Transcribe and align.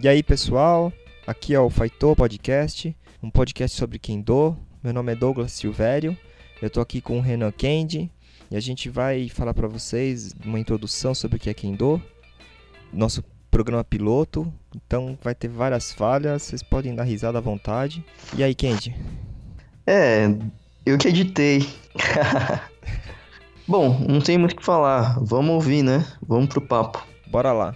E 0.00 0.06
aí, 0.06 0.22
pessoal? 0.22 0.92
Aqui 1.26 1.52
é 1.52 1.58
o 1.58 1.68
Faitô 1.68 2.14
Podcast, 2.14 2.96
um 3.20 3.28
podcast 3.28 3.76
sobre 3.76 3.98
Kendo. 3.98 4.56
Meu 4.80 4.92
nome 4.92 5.10
é 5.10 5.16
Douglas 5.16 5.50
Silvério. 5.50 6.16
Eu 6.62 6.70
tô 6.70 6.80
aqui 6.80 7.00
com 7.00 7.18
o 7.18 7.20
Renan 7.20 7.50
Kendi 7.50 8.08
e 8.48 8.56
a 8.56 8.60
gente 8.60 8.88
vai 8.88 9.28
falar 9.28 9.52
para 9.52 9.66
vocês 9.66 10.32
uma 10.46 10.60
introdução 10.60 11.16
sobre 11.16 11.36
o 11.36 11.40
que 11.40 11.50
é 11.50 11.54
Kendo. 11.54 12.00
Nosso 12.92 13.24
programa 13.50 13.82
piloto, 13.82 14.46
então 14.76 15.18
vai 15.20 15.34
ter 15.34 15.48
várias 15.48 15.92
falhas, 15.92 16.44
vocês 16.44 16.62
podem 16.62 16.94
dar 16.94 17.02
risada 17.02 17.38
à 17.38 17.40
vontade. 17.40 18.04
E 18.36 18.44
aí, 18.44 18.54
Kendi? 18.54 18.94
É, 19.84 20.28
eu 20.86 20.96
que 20.96 21.08
editei. 21.08 21.68
Bom, 23.66 23.98
não 24.08 24.20
tem 24.20 24.38
muito 24.38 24.52
o 24.52 24.56
que 24.58 24.64
falar. 24.64 25.18
Vamos 25.20 25.56
ouvir, 25.56 25.82
né? 25.82 26.06
Vamos 26.24 26.50
pro 26.50 26.60
papo. 26.60 27.04
Bora 27.26 27.52
lá. 27.52 27.74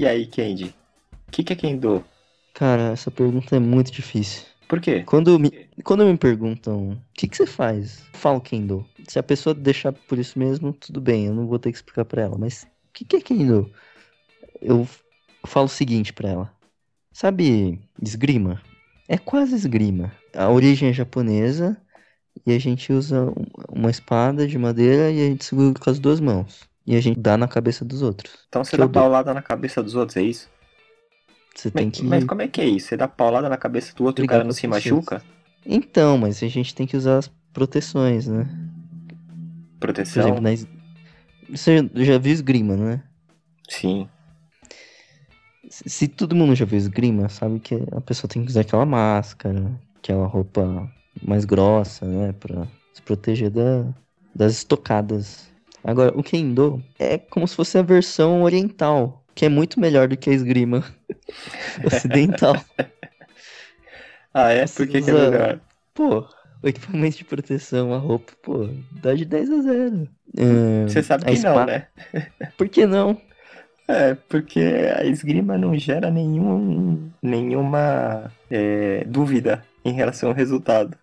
E 0.00 0.06
aí, 0.06 0.24
Kendi? 0.24 0.74
O 1.28 1.30
que, 1.30 1.44
que 1.44 1.52
é 1.52 1.56
Kendo? 1.56 2.02
Cara, 2.54 2.84
essa 2.84 3.10
pergunta 3.10 3.54
é 3.54 3.58
muito 3.58 3.92
difícil. 3.92 4.46
Por 4.66 4.80
quê? 4.80 5.02
Quando 5.02 5.38
me, 5.38 5.50
quando 5.84 6.06
me 6.06 6.16
perguntam 6.16 6.92
o 6.92 7.02
que, 7.12 7.28
que 7.28 7.36
você 7.36 7.46
faz, 7.46 7.98
eu 8.14 8.18
falo 8.18 8.40
Kendo. 8.40 8.86
Se 9.06 9.18
a 9.18 9.22
pessoa 9.22 9.52
deixar 9.52 9.92
por 9.92 10.18
isso 10.18 10.38
mesmo, 10.38 10.72
tudo 10.72 11.02
bem, 11.02 11.26
eu 11.26 11.34
não 11.34 11.46
vou 11.46 11.58
ter 11.58 11.70
que 11.70 11.76
explicar 11.76 12.06
pra 12.06 12.22
ela. 12.22 12.38
Mas 12.38 12.62
o 12.62 12.92
que, 12.94 13.04
que 13.04 13.16
é 13.16 13.20
Kendo? 13.20 13.70
Eu 14.58 14.88
falo 15.46 15.66
o 15.66 15.68
seguinte 15.68 16.14
pra 16.14 16.30
ela. 16.30 16.54
Sabe 17.12 17.78
esgrima? 18.02 18.62
É 19.06 19.18
quase 19.18 19.54
esgrima. 19.54 20.10
A 20.34 20.48
origem 20.48 20.88
é 20.88 20.92
japonesa 20.94 21.76
e 22.46 22.52
a 22.52 22.58
gente 22.58 22.90
usa 22.90 23.26
um- 23.32 23.44
uma 23.80 23.90
espada 23.90 24.46
de 24.48 24.56
madeira 24.56 25.10
e 25.10 25.20
a 25.20 25.28
gente 25.28 25.44
segura 25.44 25.78
com 25.78 25.90
as 25.90 25.98
duas 25.98 26.20
mãos. 26.20 26.69
E 26.90 26.96
a 26.96 27.00
gente 27.00 27.18
dá 27.20 27.36
na 27.38 27.48
cabeça 27.48 27.84
dos 27.86 28.02
outros. 28.02 28.48
Então 28.48 28.62
você 28.64 28.76
dá 28.76 28.86
paulada 28.86 29.32
na 29.32 29.40
cabeça 29.42 29.82
dos 29.82 29.94
outros, 29.94 30.16
é 30.18 30.22
isso? 30.22 30.50
Você 31.54 31.70
tem 31.70 31.88
Mas, 31.88 32.00
que. 32.00 32.04
mas 32.06 32.24
como 32.24 32.42
é 32.42 32.48
que 32.48 32.60
é 32.60 32.66
isso? 32.68 32.88
Você 32.88 32.96
dá 32.96 33.08
paulada 33.08 33.48
na 33.48 33.56
cabeça 33.58 33.94
do 33.94 34.04
outro 34.04 34.22
e 34.22 34.24
o 34.24 34.26
cara 34.26 34.44
não 34.44 34.52
se 34.52 34.66
pessoas. 34.68 34.68
machuca? 34.68 35.26
Então, 35.64 36.18
mas 36.18 36.42
a 36.42 36.48
gente 36.48 36.74
tem 36.74 36.86
que 36.86 36.96
usar 36.96 37.18
as 37.18 37.28
proteções, 37.52 38.26
né? 38.28 38.48
Por 40.12 40.20
Proteção? 40.20 40.20
exemplo, 40.20 40.40
na 40.42 40.52
es... 40.52 40.66
você 41.48 41.88
já 41.96 42.18
viu 42.18 42.32
esgrima, 42.32 42.76
né? 42.76 43.04
Sim. 43.68 44.10
Se 45.68 45.88
se 45.88 46.08
todo 46.08 46.34
mundo 46.34 46.54
já 46.54 46.64
viu 46.64 46.78
esgrima, 46.78 47.28
sabe 47.28 47.60
que 47.60 47.74
a 47.92 48.00
pessoa 48.00 48.28
tem 48.28 48.44
que 48.44 48.50
usar 48.50 48.62
aquela 48.62 48.84
máscara, 48.86 49.80
aquela 49.98 50.26
roupa 50.26 50.90
mais 51.22 51.44
grossa, 51.44 52.06
né? 52.06 52.32
Pra 52.32 52.66
se 52.92 53.02
proteger 53.02 53.50
da... 53.50 53.94
das 54.34 54.52
estocadas. 54.54 55.49
Agora, 55.84 56.12
o 56.16 56.22
Kendo 56.22 56.82
é 56.98 57.18
como 57.18 57.46
se 57.48 57.56
fosse 57.56 57.78
a 57.78 57.82
versão 57.82 58.42
oriental, 58.42 59.24
que 59.34 59.44
é 59.44 59.48
muito 59.48 59.80
melhor 59.80 60.08
do 60.08 60.16
que 60.16 60.30
a 60.30 60.32
esgrima 60.32 60.84
ocidental. 61.84 62.56
Ah, 64.32 64.50
é? 64.50 64.66
Você 64.66 64.84
Por 64.84 64.86
que, 64.86 65.02
que 65.02 65.10
é 65.10 65.14
melhor? 65.14 65.60
Pô, 65.94 66.20
o 66.62 66.68
equipamento 66.68 67.16
de 67.18 67.24
proteção, 67.24 67.92
a 67.92 67.98
roupa, 67.98 68.32
pô, 68.42 68.68
dá 69.02 69.14
de 69.14 69.24
10 69.24 69.50
a 69.50 69.60
0. 69.62 70.08
É, 70.36 70.86
Você 70.86 71.02
sabe 71.02 71.24
que 71.24 71.32
não, 71.38 71.54
espada- 71.54 71.72
né? 71.72 71.88
Por 72.56 72.68
que 72.68 72.86
não? 72.86 73.20
É, 73.88 74.14
porque 74.14 74.60
a 74.60 75.04
esgrima 75.04 75.58
não 75.58 75.76
gera 75.76 76.10
nenhum, 76.10 77.10
nenhuma 77.20 78.30
é, 78.48 79.04
dúvida 79.04 79.64
em 79.84 79.92
relação 79.92 80.28
ao 80.28 80.34
resultado. 80.34 80.96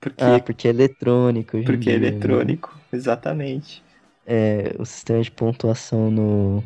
Porque, 0.00 0.30
Ah, 0.30 0.40
porque 0.44 0.68
é 0.68 0.70
eletrônico. 0.70 1.56
porque 1.64 1.90
é 1.90 1.94
né? 1.94 1.94
eletrônico, 1.94 2.80
exatamente. 2.92 3.84
É, 4.24 4.74
o 4.80 4.84
sistema 4.84 5.22
de 5.22 5.30
pontuação 5.30 6.10
no, 6.10 6.60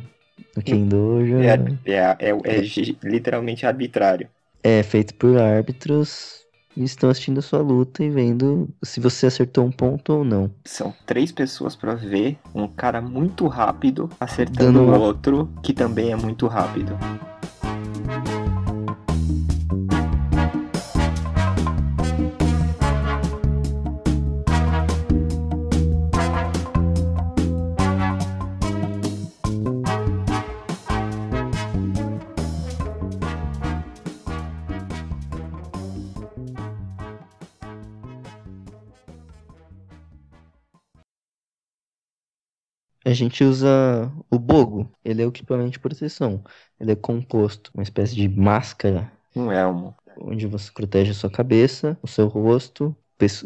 no 0.56 0.62
Kendo 0.64 1.24
já 1.26 1.38
É, 1.38 1.54
é, 1.84 2.30
é, 2.30 2.58
é 2.58 2.62
gi- 2.62 2.98
literalmente 3.02 3.66
arbitrário. 3.66 4.30
é 4.64 4.82
feito 4.82 5.14
por 5.14 5.38
árbitros 5.38 6.44
e 6.76 6.82
estão 6.84 7.10
assistindo 7.10 7.38
a 7.38 7.42
sua 7.42 7.60
luta 7.60 8.02
e 8.02 8.10
vendo 8.10 8.68
se 8.84 8.98
você 9.00 9.26
acertou 9.26 9.64
um 9.64 9.70
ponto 9.72 10.12
ou 10.12 10.24
não. 10.24 10.52
São 10.66 10.92
três 11.06 11.30
pessoas 11.32 11.76
pra 11.76 11.94
ver 11.94 12.36
um 12.54 12.66
cara 12.66 13.00
muito 13.00 13.46
rápido 13.46 14.08
acertando 14.20 14.80
Dando 14.80 14.82
o 14.82 15.00
outro 15.00 15.48
que 15.62 15.72
também 15.72 16.10
é 16.12 16.16
muito 16.16 16.46
rápido. 16.46 16.96
A 43.12 43.14
gente 43.14 43.44
usa 43.44 44.10
o 44.30 44.38
bogo, 44.38 44.90
ele 45.04 45.20
é 45.20 45.26
o 45.26 45.28
equipamento 45.28 45.72
de 45.72 45.78
proteção. 45.78 46.42
Ele 46.80 46.92
é 46.92 46.96
composto, 46.96 47.70
uma 47.74 47.82
espécie 47.82 48.14
de 48.14 48.26
máscara 48.26 49.12
Um 49.36 49.52
elmo. 49.52 49.94
onde 50.16 50.46
você 50.46 50.72
protege 50.72 51.10
a 51.10 51.14
sua 51.14 51.30
cabeça, 51.30 51.94
o 52.02 52.06
seu 52.06 52.26
rosto, 52.26 52.96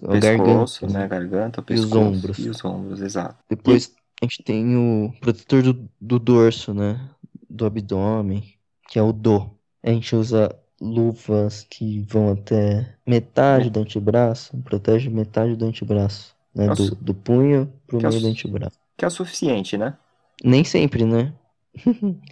a 0.04 0.18
garganta. 0.18 0.20
Pescoço, 0.20 0.86
né? 0.86 1.08
Garganta, 1.08 1.64
E 1.68 1.74
os 1.74 1.80
pescoço. 1.80 1.98
ombros. 1.98 2.38
E 2.38 2.48
os 2.48 2.64
ombros, 2.64 3.00
exato. 3.00 3.36
Depois 3.50 3.92
a 4.22 4.24
gente 4.24 4.44
tem 4.44 4.76
o 4.76 5.12
protetor 5.20 5.62
do, 5.62 5.88
do 6.00 6.18
dorso, 6.20 6.72
né? 6.72 7.10
Do 7.50 7.66
abdômen, 7.66 8.44
que 8.88 9.00
é 9.00 9.02
o 9.02 9.12
do. 9.12 9.50
A 9.82 9.90
gente 9.90 10.14
usa 10.14 10.56
luvas 10.80 11.66
que 11.68 12.00
vão 12.02 12.30
até 12.32 12.94
metade 13.04 13.68
do 13.68 13.80
antebraço, 13.80 14.56
protege 14.58 15.10
metade 15.10 15.56
do 15.56 15.66
antebraço, 15.66 16.36
né? 16.54 16.66
Nossa. 16.66 16.90
Do, 16.90 16.94
do 16.96 17.14
punho 17.14 17.72
pro 17.86 17.98
Que 17.98 18.06
meio 18.06 18.20
do 18.20 18.28
antebraço. 18.28 18.85
Que 18.96 19.04
é 19.04 19.08
o 19.08 19.10
suficiente, 19.10 19.76
né? 19.76 19.96
Nem 20.44 20.64
sempre, 20.64 21.04
né? 21.04 21.32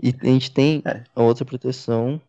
E 0.00 0.14
a 0.22 0.26
gente 0.26 0.52
tem 0.52 0.80
É. 0.86 1.02
a 1.12 1.22
outra 1.24 1.44
proteção, 1.44 2.20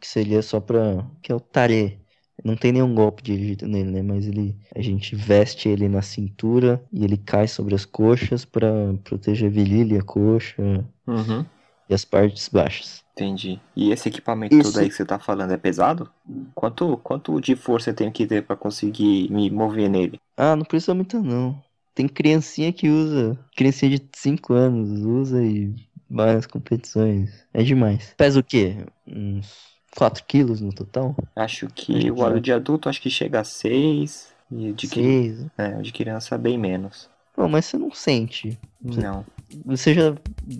que 0.00 0.06
seria 0.08 0.40
só 0.40 0.58
pra. 0.58 1.06
que 1.22 1.30
é 1.30 1.34
o 1.34 1.38
tare. 1.40 1.98
Não 2.42 2.56
tem 2.56 2.72
nenhum 2.72 2.94
golpe 2.94 3.22
dirigido 3.22 3.68
nele, 3.68 3.90
né? 3.90 4.00
Mas 4.00 4.26
ele, 4.26 4.56
a 4.74 4.80
gente 4.80 5.14
veste 5.14 5.68
ele 5.68 5.86
na 5.86 6.00
cintura 6.00 6.82
e 6.90 7.04
ele 7.04 7.18
cai 7.18 7.46
sobre 7.46 7.74
as 7.74 7.84
coxas 7.84 8.46
pra 8.46 8.70
proteger 9.04 9.50
a 9.50 9.52
virilha, 9.52 10.00
a 10.00 10.02
coxa 10.02 10.62
Uhum. 11.06 11.44
e 11.90 11.92
as 11.92 12.06
partes 12.06 12.48
baixas. 12.48 13.04
Entendi. 13.12 13.60
E 13.76 13.90
esse 13.90 14.08
equipamento 14.08 14.56
todo 14.62 14.78
aí 14.78 14.88
que 14.88 14.94
você 14.94 15.04
tá 15.04 15.18
falando 15.18 15.52
é 15.52 15.58
pesado? 15.58 16.10
Quanto, 16.54 16.96
quanto 17.04 17.38
de 17.38 17.54
força 17.54 17.90
eu 17.90 17.94
tenho 17.94 18.10
que 18.10 18.26
ter 18.26 18.42
pra 18.46 18.56
conseguir 18.56 19.30
me 19.30 19.50
mover 19.50 19.90
nele? 19.90 20.18
Ah, 20.38 20.56
não 20.56 20.64
precisa 20.64 20.94
muito 20.94 21.20
não. 21.22 21.62
Tem 21.94 22.08
criancinha 22.08 22.72
que 22.72 22.88
usa, 22.88 23.38
criancinha 23.56 23.90
de 23.98 24.02
5 24.14 24.52
anos 24.54 25.00
usa 25.04 25.42
e 25.44 25.74
vai 26.08 26.34
nas 26.34 26.46
competições. 26.46 27.30
É 27.52 27.62
demais. 27.62 28.14
Pesa 28.16 28.40
o 28.40 28.44
quê? 28.44 28.76
Uns 29.06 29.48
4 29.96 30.24
quilos 30.24 30.60
no 30.60 30.72
total? 30.72 31.14
Acho 31.36 31.66
que 31.68 32.10
o 32.10 32.20
óleo 32.20 32.36
já. 32.36 32.40
de 32.42 32.52
adulto 32.52 32.88
acho 32.88 33.00
que 33.02 33.10
chega 33.10 33.40
a 33.40 33.44
6 33.44 34.28
e 34.50 34.72
de, 34.72 34.88
Seis. 34.88 35.46
é, 35.58 35.80
de 35.80 35.92
criança 35.92 36.36
bem 36.38 36.56
menos. 36.58 37.08
Pô, 37.34 37.48
mas 37.48 37.66
você 37.66 37.76
não 37.78 37.92
sente. 37.92 38.58
Você- 38.82 39.00
Não. 39.00 39.24
Você 39.66 39.94
já. 39.94 40.14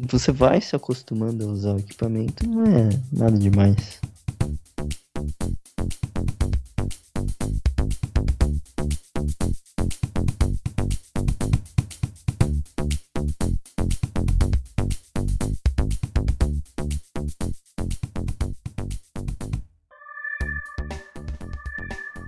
Você 0.08 0.32
vai 0.32 0.60
se 0.60 0.74
acostumando 0.74 1.44
a 1.44 1.48
usar 1.52 1.74
o 1.74 1.78
equipamento, 1.78 2.48
não 2.48 2.64
é 2.66 2.88
nada 3.12 3.38
demais. 3.38 4.00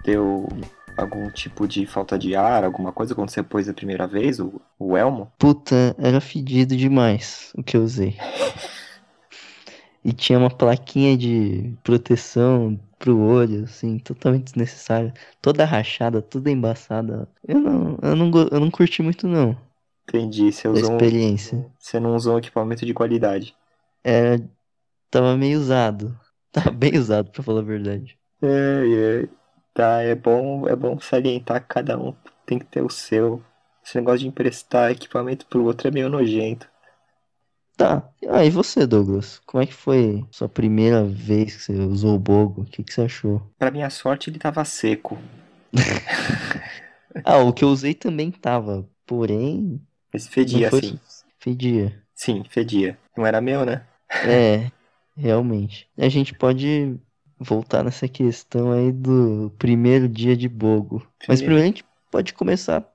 Deu 0.05 0.49
algum 0.97 1.31
tipo 1.31 1.67
de 1.67 1.87
falta 1.87 2.19
de 2.19 2.35
ar, 2.35 2.65
alguma 2.65 2.93
coisa 2.93 3.15
quando 3.15 3.31
você 3.31 3.43
pôs 3.43 3.69
a 3.69 3.75
primeira 3.75 4.07
vez 4.07 4.41
o, 4.41 4.61
o 4.79 4.97
elmo? 4.97 5.33
Puta, 5.39 5.95
era 5.99 6.21
fedido 6.21 6.77
demais 6.77 7.53
o 7.57 7.63
que 7.63 7.77
eu 7.77 7.83
usei. 7.83 8.17
E 10.05 10.13
tinha 10.13 10.39
uma 10.39 10.51
plaquinha 10.51 11.17
de 11.17 11.75
proteção 11.85 12.79
pro 12.99 13.19
olho, 13.19 13.65
assim, 13.65 13.99
totalmente 13.99 14.45
desnecessária. 14.45 15.15
Toda 15.41 15.65
rachada, 15.65 16.21
toda 16.21 16.51
embaçada. 16.51 17.29
Eu 17.47 17.61
não, 17.61 17.99
eu 18.03 18.17
não, 18.17 18.31
eu 18.51 18.61
não 18.61 18.71
curti 18.71 19.01
muito, 19.03 19.29
não, 19.29 19.57
Entendi. 20.09 20.53
Você 20.53 20.69
usou 20.69 20.91
um, 20.91 20.93
experiência. 20.95 21.67
você 21.79 22.01
não 22.01 22.15
usou 22.15 22.35
um 22.35 22.39
equipamento 22.39 22.85
de 22.85 22.93
qualidade. 22.93 23.55
É, 24.05 24.39
tava 25.11 25.37
meio 25.37 25.59
usado. 25.59 26.19
Tava 26.53 26.71
bem 26.71 26.99
usado, 26.99 27.31
pra 27.31 27.43
falar 27.43 27.61
a 27.61 27.65
verdade. 27.65 28.19
É, 28.43 29.23
é. 29.25 29.29
Tá, 29.75 30.03
é 30.03 30.15
bom, 30.15 30.69
é 30.69 30.77
bom 30.77 31.01
salientar 31.01 31.63
que 31.63 31.69
cada 31.69 31.99
um 31.99 32.15
tem 32.45 32.59
que 32.59 32.67
ter 32.67 32.83
o 32.83 32.91
seu. 32.91 33.43
Esse 33.85 33.97
negócio 33.97 34.21
de 34.21 34.29
emprestar 34.29 34.91
equipamento 34.91 35.47
pro 35.47 35.65
outro 35.65 35.89
é 35.89 35.91
meio 35.91 36.09
nojento. 36.09 36.69
Tá. 37.77 38.09
Ah, 38.29 38.45
e 38.45 38.51
você, 38.51 38.87
Douglas? 38.87 39.41
Como 39.47 39.63
é 39.63 39.67
que 39.67 39.73
foi 39.73 40.25
sua 40.31 40.49
primeira 40.49 41.05
vez 41.05 41.57
que 41.57 41.63
você 41.63 41.73
usou 41.73 42.15
o 42.15 42.19
Bogo? 42.19 42.63
O 42.63 42.65
que, 42.65 42.85
que 42.85 42.93
você 42.93 43.03
achou? 43.03 43.43
Pra 43.59 43.71
minha 43.71 43.89
sorte, 43.91 44.31
ele 44.31 44.39
tava 44.39 44.65
seco. 44.65 45.19
Ah, 47.25 47.39
o 47.39 47.53
que 47.53 47.63
eu 47.63 47.69
usei 47.69 47.95
também 47.95 48.31
tava, 48.31 48.89
porém, 49.07 49.81
Mas 50.13 50.27
fedia, 50.27 50.71
foi- 50.71 50.79
assim. 50.81 50.99
fedia. 51.39 52.03
Sim, 52.15 52.43
fedia. 52.49 52.99
Não 53.17 53.27
era 53.27 53.41
meu, 53.41 53.65
né? 53.67 53.87
É, 54.09 54.71
realmente. 55.17 55.89
A 55.99 56.09
gente 56.09 56.35
pode 56.35 56.99
voltar 57.43 57.83
nessa 57.85 58.09
questão 58.09 58.73
aí 58.73 58.93
do 58.93 59.53
primeiro 59.59 60.09
dia 60.09 60.37
de 60.37 60.49
Bogo. 60.49 61.07
Mas 61.29 61.41
Primeiro. 61.41 61.45
primeiro 61.45 61.63
a 61.63 61.67
gente 61.67 61.85
pode 62.11 62.35
começar 62.35 62.87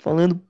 falando 0.00 0.40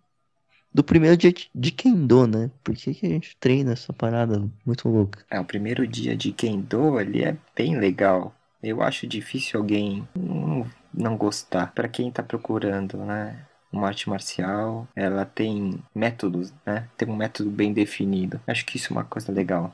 do 0.72 0.84
primeiro 0.84 1.16
dia 1.16 1.32
de- 1.54 1.72
Kendo, 1.72 2.26
né? 2.26 2.50
Por 2.62 2.74
que 2.74 2.94
que 2.94 3.06
a 3.06 3.08
gente 3.08 3.36
treina 3.38 3.72
essa 3.72 3.92
parada 3.92 4.48
muito 4.64 4.88
louca? 4.88 5.24
É, 5.30 5.40
o 5.40 5.44
primeiro 5.44 5.86
dia 5.86 6.16
de 6.16 6.32
Kendo, 6.32 7.00
ele 7.00 7.24
é 7.24 7.36
bem 7.56 7.78
legal. 7.78 8.34
Eu 8.62 8.82
acho 8.82 9.06
difícil 9.06 9.58
alguém 9.60 10.06
não, 10.14 10.66
não 10.92 11.16
gostar. 11.16 11.72
Pra 11.72 11.88
quem 11.88 12.10
tá 12.10 12.22
procurando, 12.22 12.98
né? 12.98 13.44
Uma 13.70 13.88
arte 13.88 14.08
marcial, 14.08 14.88
ela 14.96 15.24
tem 15.26 15.78
métodos, 15.94 16.52
né? 16.64 16.88
Tem 16.96 17.08
um 17.08 17.14
método 17.16 17.50
bem 17.50 17.72
definido. 17.72 18.40
Acho 18.46 18.64
que 18.64 18.76
isso 18.78 18.92
é 18.92 18.96
uma 18.96 19.04
coisa 19.04 19.30
legal. 19.30 19.72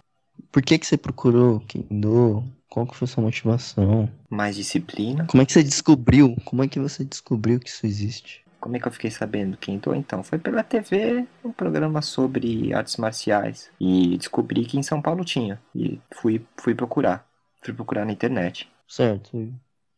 Por 0.54 0.62
que 0.62 0.78
que 0.78 0.86
você 0.86 0.96
procurou 0.96 1.58
Kendo? 1.66 2.44
Qual 2.68 2.86
que 2.86 2.94
foi 2.94 3.08
sua 3.08 3.24
motivação? 3.24 4.08
Mais 4.30 4.54
disciplina. 4.54 5.26
Como 5.26 5.42
é 5.42 5.46
que 5.46 5.52
você 5.52 5.64
descobriu? 5.64 6.36
Como 6.44 6.62
é 6.62 6.68
que 6.68 6.78
você 6.78 7.04
descobriu 7.04 7.58
que 7.58 7.68
isso 7.68 7.84
existe? 7.84 8.44
Como 8.60 8.76
é 8.76 8.78
que 8.78 8.86
eu 8.86 8.92
fiquei 8.92 9.10
sabendo 9.10 9.56
Kendo? 9.56 9.92
Então, 9.96 10.22
foi 10.22 10.38
pela 10.38 10.62
TV, 10.62 11.26
um 11.44 11.50
programa 11.50 12.00
sobre 12.00 12.72
artes 12.72 12.98
marciais. 12.98 13.68
E 13.80 14.16
descobri 14.16 14.64
que 14.64 14.78
em 14.78 14.82
São 14.84 15.02
Paulo 15.02 15.24
tinha. 15.24 15.60
E 15.74 15.98
fui, 16.12 16.40
fui 16.56 16.72
procurar. 16.72 17.26
Fui 17.60 17.74
procurar 17.74 18.04
na 18.04 18.12
internet. 18.12 18.70
Certo. 18.86 19.52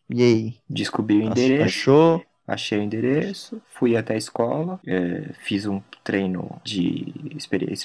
E 0.08 0.22
aí? 0.22 0.54
Descobri 0.70 1.18
o 1.18 1.22
endereço. 1.22 1.64
Achou? 1.64 2.24
Achei 2.48 2.78
o 2.78 2.82
endereço, 2.82 3.60
fui 3.74 3.96
até 3.96 4.14
a 4.14 4.16
escola, 4.16 4.80
eh, 4.86 5.34
fiz 5.40 5.66
um 5.66 5.82
treino 6.04 6.60
de 6.64 7.12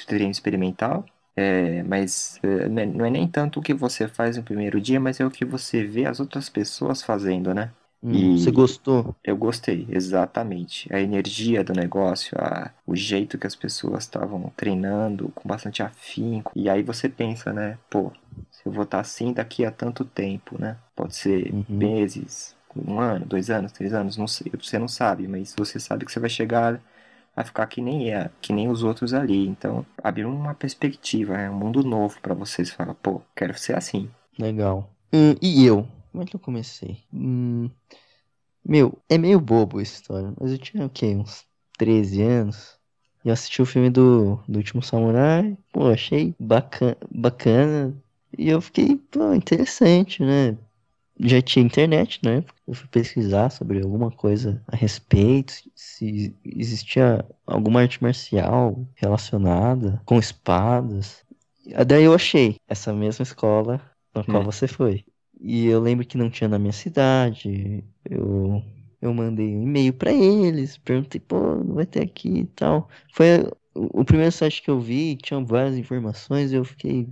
treino 0.06 0.30
experimental, 0.30 1.04
eh, 1.36 1.82
mas 1.84 2.40
não 2.70 2.82
é- 2.82 2.86
não 2.86 3.04
é 3.06 3.10
nem 3.10 3.28
tanto 3.28 3.60
o 3.60 3.62
que 3.62 3.74
você 3.74 4.08
faz 4.08 4.36
no 4.36 4.42
primeiro 4.42 4.80
dia, 4.80 5.00
mas 5.00 5.20
é 5.20 5.24
o 5.26 5.30
que 5.30 5.44
você 5.44 5.84
vê 5.84 6.06
as 6.06 6.20
outras 6.20 6.48
pessoas 6.48 7.02
fazendo, 7.02 7.54
né? 7.54 7.72
Hum, 8.02 8.36
E- 8.36 8.36
Você 8.36 8.52
gostou? 8.52 9.16
Eu 9.24 9.36
gostei, 9.36 9.86
exatamente. 9.90 10.92
A 10.92 11.00
energia 11.00 11.62
do 11.62 11.72
negócio, 11.72 12.36
a- 12.40 12.72
o 12.86 12.96
jeito 12.96 13.38
que 13.38 13.46
as 13.46 13.54
pessoas 13.54 14.04
estavam 14.04 14.50
treinando 14.56 15.30
com 15.30 15.48
bastante 15.48 15.82
afinco. 15.82 16.52
E 16.56 16.68
aí 16.68 16.82
você 16.82 17.08
pensa, 17.08 17.52
né? 17.52 17.78
Pô, 17.88 18.12
se 18.50 18.66
eu 18.66 18.72
vou 18.72 18.82
estar 18.84 19.00
assim 19.00 19.32
daqui 19.32 19.64
a 19.64 19.70
tanto 19.70 20.04
tempo, 20.04 20.60
né? 20.60 20.76
Pode 20.96 21.14
ser 21.14 21.52
Uhum. 21.52 21.66
meses, 21.68 22.56
um 22.76 22.98
ano, 23.00 23.24
dois 23.26 23.48
anos, 23.50 23.70
três 23.72 23.92
anos, 23.94 24.16
não 24.16 24.26
sei. 24.26 24.50
Você 24.60 24.78
não 24.78 24.88
sabe, 24.88 25.28
mas 25.28 25.54
você 25.56 25.78
sabe 25.78 26.04
que 26.04 26.12
você 26.12 26.20
vai 26.20 26.30
chegar 26.30 26.80
a 27.34 27.44
ficar 27.44 27.66
que 27.66 27.80
nem 27.80 28.12
é, 28.12 28.30
que 28.40 28.52
nem 28.52 28.68
os 28.68 28.82
outros 28.82 29.14
ali. 29.14 29.46
Então, 29.46 29.84
abriu 30.02 30.28
uma 30.28 30.54
perspectiva, 30.54 31.36
é 31.36 31.50
um 31.50 31.54
mundo 31.54 31.82
novo 31.82 32.20
pra 32.20 32.34
você. 32.34 32.64
Você 32.64 32.72
fala, 32.72 32.94
pô, 32.94 33.20
quero 33.34 33.56
ser 33.58 33.76
assim. 33.76 34.10
Legal. 34.38 34.90
Hum, 35.12 35.34
e 35.40 35.64
eu? 35.64 35.86
Como 36.10 36.22
é 36.22 36.26
que 36.26 36.36
eu 36.36 36.40
comecei? 36.40 36.98
Hum, 37.12 37.70
meu, 38.64 38.98
é 39.08 39.18
meio 39.18 39.40
bobo 39.40 39.80
história, 39.80 40.32
mas 40.40 40.52
eu 40.52 40.58
tinha 40.58 40.86
o 40.86 40.90
quê? 40.90 41.14
Uns 41.16 41.44
13 41.78 42.22
anos. 42.22 42.78
E 43.24 43.28
eu 43.28 43.32
assisti 43.32 43.62
o 43.62 43.66
filme 43.66 43.90
do, 43.90 44.36
do 44.48 44.58
Último 44.58 44.82
Samurai. 44.82 45.56
Pô, 45.72 45.88
achei 45.88 46.34
bacana, 46.38 46.96
bacana. 47.10 47.94
E 48.36 48.48
eu 48.48 48.60
fiquei, 48.60 48.96
pô, 48.96 49.32
interessante, 49.34 50.22
né? 50.22 50.56
Já 51.24 51.40
tinha 51.42 51.64
internet, 51.64 52.20
né? 52.24 52.44
Eu 52.66 52.74
fui 52.74 52.88
pesquisar 52.88 53.50
sobre 53.50 53.80
alguma 53.82 54.10
coisa 54.10 54.62
a 54.66 54.76
respeito, 54.76 55.52
se 55.74 56.34
existia 56.44 57.24
alguma 57.46 57.80
arte 57.80 58.02
marcial 58.02 58.86
relacionada 58.96 60.02
com 60.04 60.18
espadas. 60.18 61.24
E 61.64 61.84
Daí 61.84 62.04
eu 62.04 62.14
achei 62.14 62.56
essa 62.68 62.92
mesma 62.92 63.22
escola 63.22 63.80
na 64.14 64.24
qual 64.24 64.42
Hum. 64.42 64.44
você 64.44 64.66
foi. 64.66 65.04
E 65.40 65.66
eu 65.66 65.80
lembro 65.80 66.06
que 66.06 66.16
não 66.18 66.30
tinha 66.30 66.48
na 66.48 66.58
minha 66.58 66.72
cidade. 66.72 67.84
Eu, 68.08 68.62
eu 69.00 69.14
mandei 69.14 69.56
um 69.56 69.62
e-mail 69.62 69.92
pra 69.92 70.12
eles, 70.12 70.78
perguntei, 70.78 71.20
pô, 71.20 71.56
não 71.56 71.74
vai 71.74 71.86
ter 71.86 72.02
aqui 72.02 72.28
e 72.40 72.46
tal. 72.46 72.88
Foi 73.12 73.26
o, 73.74 74.00
o 74.00 74.04
primeiro 74.04 74.32
site 74.32 74.62
que 74.62 74.70
eu 74.70 74.80
vi, 74.80 75.16
tinha 75.16 75.40
várias 75.44 75.76
informações, 75.76 76.52
eu 76.52 76.64
fiquei 76.64 77.08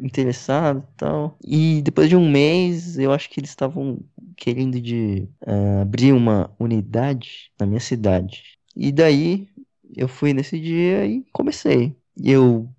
interessado 0.00 0.86
e 0.92 0.96
tal. 0.96 1.38
E 1.44 1.82
depois 1.82 2.08
de 2.08 2.16
um 2.16 2.30
mês, 2.30 2.98
eu 2.98 3.12
acho 3.12 3.28
que 3.30 3.40
eles 3.40 3.50
estavam 3.50 3.98
querendo 4.36 4.80
de 4.80 5.28
ah, 5.46 5.82
abrir 5.82 6.12
uma 6.12 6.54
unidade 6.58 7.50
na 7.58 7.66
minha 7.66 7.80
cidade. 7.80 8.42
E 8.76 8.92
daí 8.92 9.48
eu 9.96 10.08
fui 10.08 10.32
nesse 10.32 10.58
dia 10.60 11.06
e 11.06 11.24
comecei. 11.32 11.96
Eu 12.22 12.72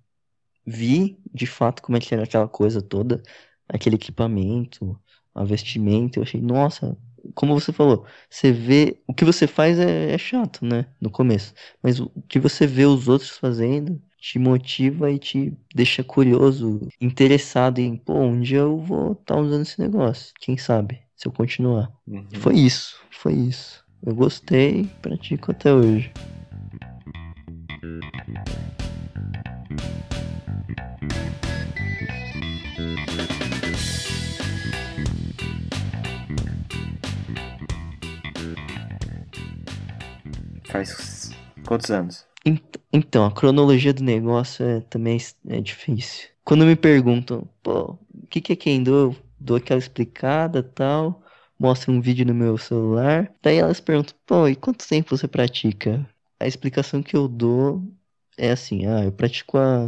vi 0.66 1.18
de 1.32 1.46
fato 1.46 1.82
como 1.82 1.96
é 1.98 2.00
que 2.00 2.14
era 2.14 2.24
aquela 2.24 2.48
coisa 2.48 2.82
toda, 2.82 3.22
aquele 3.68 3.96
equipamento, 3.96 4.98
a 5.34 5.44
vestimenta. 5.44 6.18
Eu 6.18 6.22
achei, 6.22 6.40
nossa, 6.40 6.96
como 7.34 7.58
você 7.58 7.72
falou, 7.72 8.06
você 8.28 8.52
vê. 8.52 9.00
O 9.06 9.14
que 9.14 9.24
você 9.24 9.46
faz 9.46 9.78
é, 9.78 10.12
é 10.12 10.18
chato, 10.18 10.64
né? 10.64 10.86
No 11.00 11.10
começo. 11.10 11.54
Mas 11.82 12.00
o 12.00 12.10
que 12.28 12.38
você 12.38 12.66
vê 12.66 12.84
os 12.86 13.08
outros 13.08 13.30
fazendo 13.30 14.00
te 14.20 14.38
motiva 14.38 15.10
e 15.10 15.18
te 15.18 15.52
deixa 15.74 16.04
curioso, 16.04 16.86
interessado 17.00 17.78
em, 17.78 17.96
pô, 17.96 18.14
um 18.20 18.40
dia 18.40 18.58
eu 18.58 18.78
vou 18.78 19.12
estar 19.12 19.36
usando 19.36 19.62
esse 19.62 19.80
negócio. 19.80 20.34
Quem 20.38 20.58
sabe? 20.58 21.00
Se 21.16 21.26
eu 21.26 21.32
continuar. 21.32 21.90
Uhum. 22.06 22.26
Foi 22.34 22.54
isso, 22.54 23.00
foi 23.10 23.32
isso. 23.32 23.84
Eu 24.04 24.14
gostei, 24.14 24.88
pratico 25.02 25.50
até 25.50 25.72
hoje. 25.72 26.12
Faz 40.64 41.32
quantos 41.66 41.90
anos? 41.90 42.29
Ent- 42.44 42.78
Então, 42.92 43.24
a 43.26 43.32
cronologia 43.32 43.92
do 43.94 44.02
negócio 44.02 44.64
é 44.64 44.80
também 44.82 45.16
es- 45.16 45.36
é 45.46 45.60
difícil. 45.60 46.28
Quando 46.44 46.64
me 46.66 46.74
perguntam, 46.76 47.48
pô, 47.62 47.92
o 48.14 48.26
que 48.28 48.40
que 48.40 48.52
é 48.52 48.56
Kendo? 48.56 48.90
Eu 48.90 49.16
dou 49.38 49.56
aquela 49.56 49.78
explicada 49.78 50.62
tal, 50.62 51.22
mostro 51.58 51.92
um 51.92 52.00
vídeo 52.00 52.24
no 52.26 52.34
meu 52.34 52.56
celular. 52.58 53.32
Daí 53.42 53.56
elas 53.58 53.80
perguntam, 53.80 54.14
pô, 54.26 54.48
e 54.48 54.56
quanto 54.56 54.86
tempo 54.86 55.16
você 55.16 55.28
pratica? 55.28 56.06
A 56.40 56.46
explicação 56.46 57.02
que 57.02 57.16
eu 57.16 57.28
dou 57.28 57.82
é 58.38 58.50
assim, 58.52 58.86
ah, 58.86 59.04
eu 59.04 59.12
pratico 59.12 59.58
há 59.58 59.84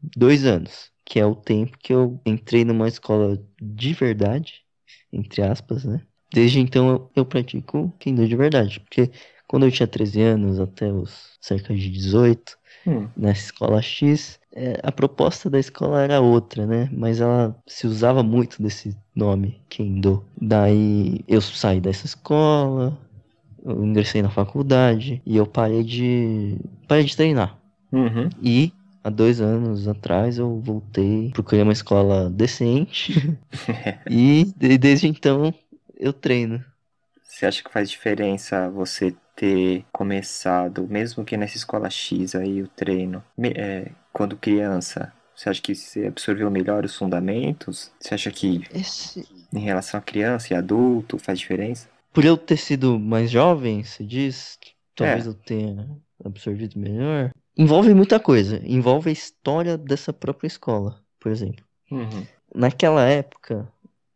dois 0.00 0.44
anos, 0.44 0.90
que 1.04 1.18
é 1.20 1.26
o 1.26 1.34
tempo 1.34 1.76
que 1.78 1.92
eu 1.92 2.20
entrei 2.26 2.64
numa 2.64 2.88
escola 2.88 3.38
de 3.60 3.92
verdade, 3.92 4.62
entre 5.12 5.42
aspas, 5.42 5.84
né? 5.84 6.02
Desde 6.32 6.58
então 6.60 6.88
eu, 6.90 7.10
eu 7.16 7.26
pratico 7.26 7.92
Kendo 7.98 8.26
de 8.26 8.36
verdade, 8.36 8.80
porque 8.80 9.10
quando 9.52 9.66
eu 9.66 9.72
tinha 9.72 9.86
13 9.86 10.20
anos 10.22 10.60
até 10.60 10.92
os 10.92 11.38
cerca 11.40 11.74
de 11.74 11.90
18, 11.90 12.58
Hum, 12.86 13.12
nessa 13.16 13.42
escola 13.46 13.82
X, 13.82 14.40
é, 14.54 14.80
a 14.82 14.92
proposta 14.92 15.50
da 15.50 15.58
escola 15.60 16.02
era 16.02 16.20
outra, 16.20 16.66
né? 16.66 16.88
Mas 16.92 17.20
ela 17.20 17.56
se 17.68 17.86
usava 17.86 18.22
muito 18.22 18.62
desse 18.62 18.96
nome, 19.14 19.62
Kendo. 19.70 20.24
Daí 20.40 21.20
eu 21.28 21.40
saí 21.42 21.80
dessa 21.80 22.06
escola, 22.06 22.98
eu 23.64 23.84
ingressei 23.84 24.22
na 24.22 24.30
faculdade 24.30 25.22
e 25.26 25.36
eu 25.36 25.46
parei 25.46 25.84
de 25.84 26.58
parei 26.88 27.04
de 27.04 27.16
treinar. 27.16 27.58
Uhum. 27.92 28.30
E 28.42 28.72
há 29.04 29.10
dois 29.10 29.40
anos 29.40 29.88
atrás 29.88 30.38
eu 30.38 30.60
voltei, 30.60 31.30
procurei 31.32 31.62
uma 31.62 31.72
escola 31.72 32.30
decente 32.30 33.12
e 34.08 34.44
de- 34.56 34.78
desde 34.78 35.08
então 35.08 35.54
eu 35.98 36.12
treino. 36.12 36.64
Você 37.24 37.46
acha 37.46 37.64
que 37.64 37.72
faz 37.72 37.90
diferença 37.90 38.70
você 38.70 39.12
ter 39.34 39.84
começado, 39.92 40.86
mesmo 40.88 41.24
que 41.24 41.36
nessa 41.36 41.56
escola 41.56 41.88
X 41.90 42.34
aí, 42.34 42.62
o 42.62 42.68
treino, 42.68 43.22
me- 43.36 43.52
é, 43.56 43.90
quando 44.12 44.36
criança? 44.36 45.12
Você 45.34 45.48
acha 45.48 45.62
que 45.62 45.74
você 45.74 46.06
absorveu 46.06 46.50
melhor 46.50 46.84
os 46.84 46.94
fundamentos? 46.94 47.90
Você 47.98 48.14
acha 48.14 48.30
que 48.30 48.62
Esse, 48.72 49.26
em 49.52 49.58
relação 49.60 49.98
a 49.98 50.02
criança 50.02 50.52
e 50.52 50.56
adulto 50.56 51.18
faz 51.18 51.38
diferença? 51.38 51.88
Por 52.12 52.24
eu 52.24 52.36
ter 52.36 52.58
sido 52.58 52.98
mais 52.98 53.30
jovem, 53.30 53.82
você 53.82 54.04
diz, 54.04 54.58
que 54.60 54.72
talvez 54.94 55.26
É. 55.26 55.28
eu 55.30 55.34
tenha 55.34 55.88
absorvido 56.22 56.78
melhor. 56.78 57.30
Envolve 57.56 57.92
muita 57.94 58.20
coisa. 58.20 58.60
Envolve 58.64 59.08
a 59.08 59.12
história 59.12 59.76
dessa 59.78 60.12
própria 60.12 60.46
escola, 60.46 61.00
por 61.18 61.32
exemplo. 61.32 61.64
Uhum. 61.90 62.26
Naquela 62.54 63.06
época, 63.08 63.66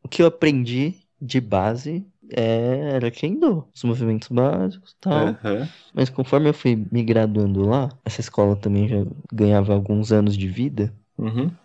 o 0.02 0.08
que 0.08 0.22
eu 0.22 0.26
aprendi 0.26 0.94
de 1.20 1.40
base 1.40 2.06
é, 2.30 2.90
era 2.96 3.10
Kendo, 3.10 3.68
os 3.74 3.84
movimentos 3.84 4.28
básicos 4.28 4.92
e 4.92 4.96
tal. 5.00 5.40
Aham. 5.44 5.68
Mas 5.94 6.10
conforme 6.10 6.48
eu 6.50 6.54
fui 6.54 6.76
me 6.92 7.02
graduando 7.04 7.62
lá, 7.68 7.88
essa 8.04 8.20
escola 8.20 8.56
também 8.56 8.88
já 8.88 8.96
ganhava 9.32 9.72
alguns 9.74 10.12
anos 10.12 10.36
de 10.36 10.48
vida, 10.48 10.94
Uhum. 11.18 11.58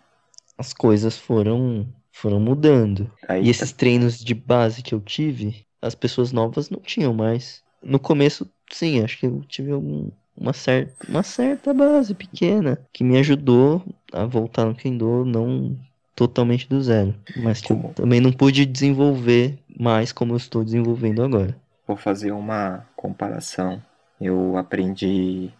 as 0.56 0.72
coisas 0.72 1.18
foram, 1.18 1.86
foram 2.12 2.40
mudando. 2.40 3.10
Aí 3.28 3.40
E 3.40 3.50
esses 3.50 3.72
treinos 3.72 4.18
de 4.18 4.34
base 4.34 4.82
que 4.82 4.94
eu 4.94 5.00
tive, 5.00 5.66
as 5.80 5.94
pessoas 5.94 6.32
novas 6.32 6.70
não 6.70 6.80
tinham 6.80 7.12
mais. 7.12 7.62
No 7.82 7.98
começo, 7.98 8.48
sim, 8.72 9.00
acho 9.00 9.18
que 9.18 9.26
eu 9.26 9.42
tive 9.44 9.72
algum- 9.72 10.10
uma, 10.36 10.52
certa, 10.52 10.94
uma 11.08 11.22
certa 11.22 11.74
base 11.74 12.14
pequena 12.14 12.86
que 12.92 13.04
me 13.04 13.18
ajudou 13.18 13.84
a 14.12 14.24
voltar 14.24 14.64
no 14.66 14.74
Kendo, 14.74 15.24
não 15.24 15.78
totalmente 16.14 16.68
do 16.68 16.80
zero. 16.82 17.14
Mas 17.34 17.60
que 17.60 17.72
eu 17.72 17.76
Como? 17.76 17.94
também 17.94 18.20
não 18.20 18.32
pude 18.32 18.64
desenvolver 18.64 19.58
mais 19.78 20.12
como 20.12 20.32
eu 20.32 20.36
estou 20.36 20.64
desenvolvendo 20.64 21.22
agora. 21.22 21.56
Vou 21.86 21.96
fazer 21.96 22.32
uma 22.32 22.86
comparação. 22.96 23.82
Eu 24.20 24.56
aprendi 24.56 25.50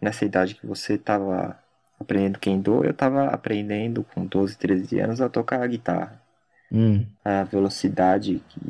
nessa 0.00 0.24
idade 0.24 0.54
que 0.54 0.66
você 0.66 0.94
estava 0.94 1.58
aprendendo 1.98 2.38
Kendo, 2.38 2.84
eu 2.84 2.90
estava 2.90 3.26
aprendendo 3.26 4.04
com 4.04 4.26
12, 4.26 4.56
13 4.56 4.98
anos 5.00 5.20
a 5.20 5.28
tocar 5.28 5.66
guitarra. 5.68 6.20
Hum, 6.70 7.06
A 7.24 7.44
velocidade 7.44 8.42
que 8.48 8.60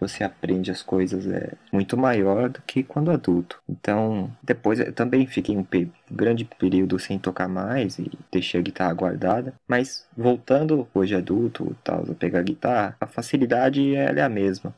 você 0.00 0.24
aprende 0.24 0.70
as 0.70 0.82
coisas 0.82 1.26
é 1.26 1.52
muito 1.72 1.96
maior 1.96 2.48
do 2.48 2.60
que 2.62 2.82
quando 2.82 3.10
adulto. 3.10 3.60
Então, 3.68 4.30
depois 4.42 4.80
eu 4.80 4.92
também 4.92 5.26
fiquei 5.26 5.56
um 5.56 5.66
grande 6.10 6.44
período 6.44 6.98
sem 6.98 7.18
tocar 7.18 7.48
mais 7.48 7.98
e 7.98 8.10
deixei 8.32 8.60
a 8.60 8.62
guitarra 8.62 8.94
guardada. 8.94 9.54
Mas 9.68 10.06
voltando 10.16 10.88
hoje 10.94 11.14
adulto, 11.14 11.76
tal, 11.84 12.04
a 12.10 12.14
pegar 12.14 12.40
a 12.40 12.42
guitarra, 12.42 12.96
a 13.00 13.06
facilidade 13.06 13.94
ela 13.94 14.20
é 14.20 14.22
a 14.22 14.28
mesma. 14.28 14.74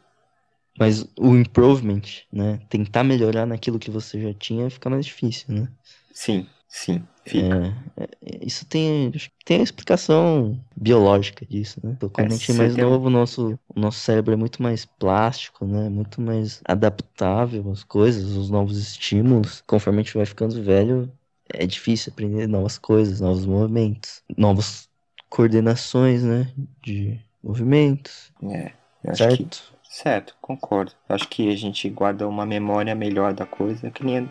mas 0.79 1.03
o 1.19 1.35
improvement, 1.37 2.03
né? 2.33 2.59
Tentar 2.69 3.05
melhorar 3.05 3.47
naquilo 3.47 3.79
que 3.79 3.91
você 3.91 4.21
já 4.21 4.35
tinha 4.35 4.69
fica 4.71 4.91
mais 4.91 5.07
difícil, 5.07 5.55
né? 5.55 5.69
Sim, 6.13 6.47
sim, 6.69 7.07
fica. 7.25 7.63
É, 7.97 8.05
é, 8.05 8.09
isso 8.47 8.67
tem, 8.67 9.11
tem 9.45 9.61
a 9.61 9.63
explicação 9.63 10.63
biológica 10.77 11.45
disso, 11.47 11.81
né? 11.85 11.93
Então, 11.93 12.09
quando 12.09 12.29
É, 12.29 12.33
a 12.33 12.37
gente 12.37 12.51
é 12.51 12.55
mais 12.55 12.77
tem 12.77 12.77
novo, 12.77 13.07
o 13.07 13.11
nosso, 13.11 13.59
o 13.75 13.81
nosso 13.81 14.01
cérebro 14.01 14.33
é 14.35 14.37
muito 14.37 14.63
mais 14.63 14.85
plástico, 14.85 15.67
né? 15.67 15.89
Muito 15.89 16.21
mais 16.21 16.61
adaptável 16.65 17.71
às 17.71 17.85
coisas, 17.85 18.37
aos 18.37 18.51
novos 18.51 18.79
estímulos. 18.79 19.63
Conforme 19.67 20.01
a 20.01 20.03
gente 20.05 20.15
vai 20.17 20.27
ficando 20.27 20.63
velho, 20.63 21.11
é 21.53 21.67
difícil 21.67 22.13
aprender 22.13 22.47
novas 22.47 22.79
coisas, 22.79 23.21
novos 23.21 23.47
movimentos, 23.47 24.23
novas 24.37 24.89
coordenações, 25.29 26.23
né? 26.23 26.53
De 26.83 27.21
movimentos, 27.43 28.33
É, 28.43 28.73
acho 29.11 29.29
que 29.29 29.47
certo? 29.47 29.73
Certo, 29.85 30.35
concordo. 30.41 30.93
Acho 31.07 31.29
que 31.29 31.51
a 31.51 31.57
gente 31.57 31.89
guarda 31.91 32.27
uma 32.27 32.47
memória 32.47 32.95
melhor 32.95 33.35
da 33.35 33.45
coisa, 33.45 33.91
que 33.91 34.03
nem, 34.03 34.27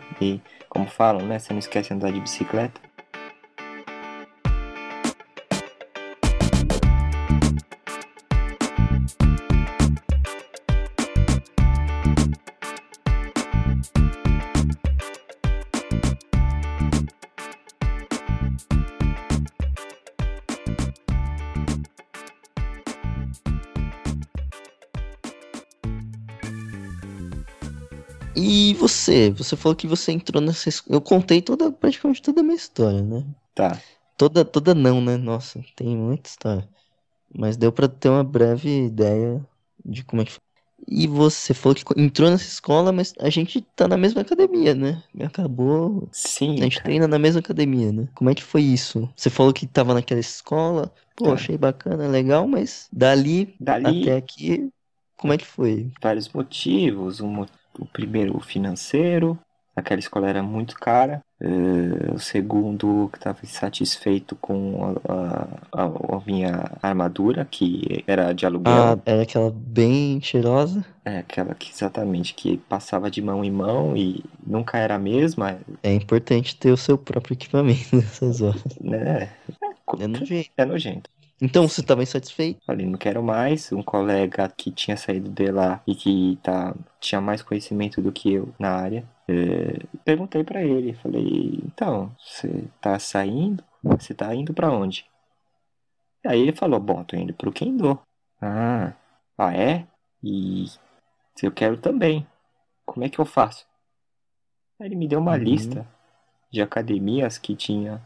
como 0.72 0.86
falam, 0.86 1.26
né? 1.26 1.38
Você 1.38 1.52
não 1.52 1.60
esquece 1.60 1.88
de 1.90 1.94
andar 1.94 2.10
de 2.10 2.18
bicicleta. 2.18 2.80
E 28.44 28.74
você? 28.74 29.30
Você 29.30 29.56
falou 29.56 29.76
que 29.76 29.86
você 29.86 30.12
entrou 30.12 30.40
nessa 30.42 30.68
escola. 30.68 30.96
Eu 30.96 31.00
contei 31.00 31.40
toda, 31.42 31.70
praticamente 31.72 32.22
toda 32.22 32.40
a 32.40 32.44
minha 32.44 32.56
história, 32.56 33.02
né? 33.02 33.24
Tá, 33.54 33.82
Toda, 34.16 34.44
toda 34.44 34.74
não, 34.74 35.00
né? 35.00 35.16
Nossa, 35.16 35.60
tem 35.76 35.96
muita 35.96 36.28
história. 36.30 36.68
Mas 37.36 37.56
deu 37.56 37.72
pra 37.72 37.88
ter 37.88 38.08
uma 38.10 38.24
breve 38.24 38.86
ideia 38.86 39.46
de 39.84 40.04
como 40.04 40.22
é 40.22 40.24
que 40.26 40.32
foi. 40.32 40.40
E 40.88 41.06
você 41.06 41.54
falou 41.54 41.74
que 41.76 41.84
entrou 42.00 42.30
nessa 42.30 42.44
escola, 42.46 42.92
mas 42.92 43.14
a 43.20 43.30
gente 43.30 43.60
tá 43.76 43.88
na 43.88 43.96
mesma 43.96 44.22
academia, 44.22 44.74
né? 44.74 45.02
Acabou. 45.20 46.08
sim, 46.10 46.56
A 46.58 46.64
gente 46.64 46.82
cara. 46.82 46.82
treina 46.82 47.08
na 47.08 47.18
mesma 47.18 47.40
academia, 47.40 47.92
né? 47.92 48.08
Como 48.14 48.30
é 48.30 48.34
que 48.34 48.42
foi 48.42 48.62
isso? 48.62 49.08
Você 49.16 49.30
falou 49.30 49.52
que 49.52 49.66
tava 49.66 49.94
naquela 49.94 50.20
escola. 50.20 50.92
Pô, 51.16 51.32
Tá. 51.32 51.34
achei 51.34 51.58
bacana, 51.58 52.08
legal, 52.08 52.48
mas 52.48 52.88
dali 52.92 53.58
Dali, 53.58 53.98
até 54.00 54.16
aqui, 54.16 54.70
como 55.16 55.32
é 55.32 55.38
que 55.38 55.46
foi? 55.46 55.92
vários 56.02 56.28
motivos. 56.28 57.20
Um 57.20 57.28
mo- 57.28 57.46
o 57.78 57.86
primeiro, 57.86 58.38
financeiro. 58.40 59.38
Aquela 59.74 60.00
escola 60.00 60.28
era 60.28 60.42
muito 60.42 60.74
cara. 60.76 61.20
Eh, 61.40 62.12
o 62.14 62.18
segundo, 62.18 63.08
que 63.10 63.18
estava 63.18 63.38
insatisfeito 63.42 64.36
com 64.36 64.94
a, 65.08 65.44
a- 65.72 65.86
a- 66.16 66.20
minha 66.26 66.70
armadura, 66.82 67.44
que 67.44 68.04
era 68.06 68.32
de 68.32 68.44
aluguel. 68.46 68.94
Ah, 68.94 69.00
era 69.06 69.22
aquela 69.22 69.50
bem 69.52 70.20
cheirosa. 70.20 70.84
É, 71.04 71.18
aquela 71.18 71.54
que 71.54 71.70
exatamente 71.70 72.32
que 72.32 72.58
passava 72.58 73.10
de 73.10 73.20
mão 73.20 73.44
em 73.44 73.50
mão 73.50 73.96
e 73.96 74.22
nunca 74.46 74.78
era 74.78 74.94
a 74.94 74.98
mesma, 74.98 75.58
É 75.80 75.94
importante 75.94 76.56
ter 76.56 76.72
o 76.72 76.76
seu 76.76 76.98
próprio 76.98 77.34
equipamento 77.34 77.94
nessas 77.94 78.40
horas. 78.40 78.64
né? 78.80 79.32
É 79.98 80.06
nojento. 80.06 80.50
É 80.56 80.64
nojento. 80.64 81.10
Então 81.44 81.66
você 81.66 81.80
estava 81.80 82.04
insatisfeito? 82.04 82.60
Falei, 82.64 82.86
não 82.86 82.96
quero 82.96 83.20
mais. 83.20 83.72
Um 83.72 83.82
colega 83.82 84.48
que 84.48 84.70
tinha 84.70 84.96
saído 84.96 85.28
de 85.28 85.50
lá 85.50 85.82
e 85.84 85.92
que 85.92 86.38
tá, 86.40 86.72
tinha 87.00 87.20
mais 87.20 87.42
conhecimento 87.42 88.00
do 88.00 88.12
que 88.12 88.34
eu 88.34 88.54
na 88.60 88.70
área. 88.70 89.04
é, 89.28 89.84
perguntei 90.04 90.44
pra 90.44 90.62
ele, 90.62 90.94
falei, 90.94 91.60
então, 91.64 92.14
você 92.16 92.68
tá 92.80 92.96
saindo? 92.96 93.64
Você 93.82 94.14
tá 94.14 94.32
indo 94.32 94.54
pra 94.54 94.70
onde? 94.70 95.04
Aí 96.24 96.40
ele 96.40 96.54
falou, 96.54 96.78
bom, 96.78 97.02
tô 97.02 97.16
indo 97.16 97.34
pro 97.34 97.52
Kendo. 97.52 98.00
Ah, 98.40 98.92
ah 99.36 99.52
é? 99.52 99.84
E 100.22 100.66
eu 101.42 101.50
quero 101.50 101.76
também. 101.76 102.24
Como 102.86 103.04
é 103.04 103.08
que 103.08 103.18
eu 103.18 103.24
faço? 103.24 103.66
Aí 104.80 104.86
ele 104.86 104.94
me 104.94 105.08
deu 105.08 105.18
uma 105.18 105.32
Uhum. 105.36 105.42
lista 105.42 105.84
de 106.52 106.62
academias 106.62 107.36
que 107.36 107.56
tinha 107.56 108.00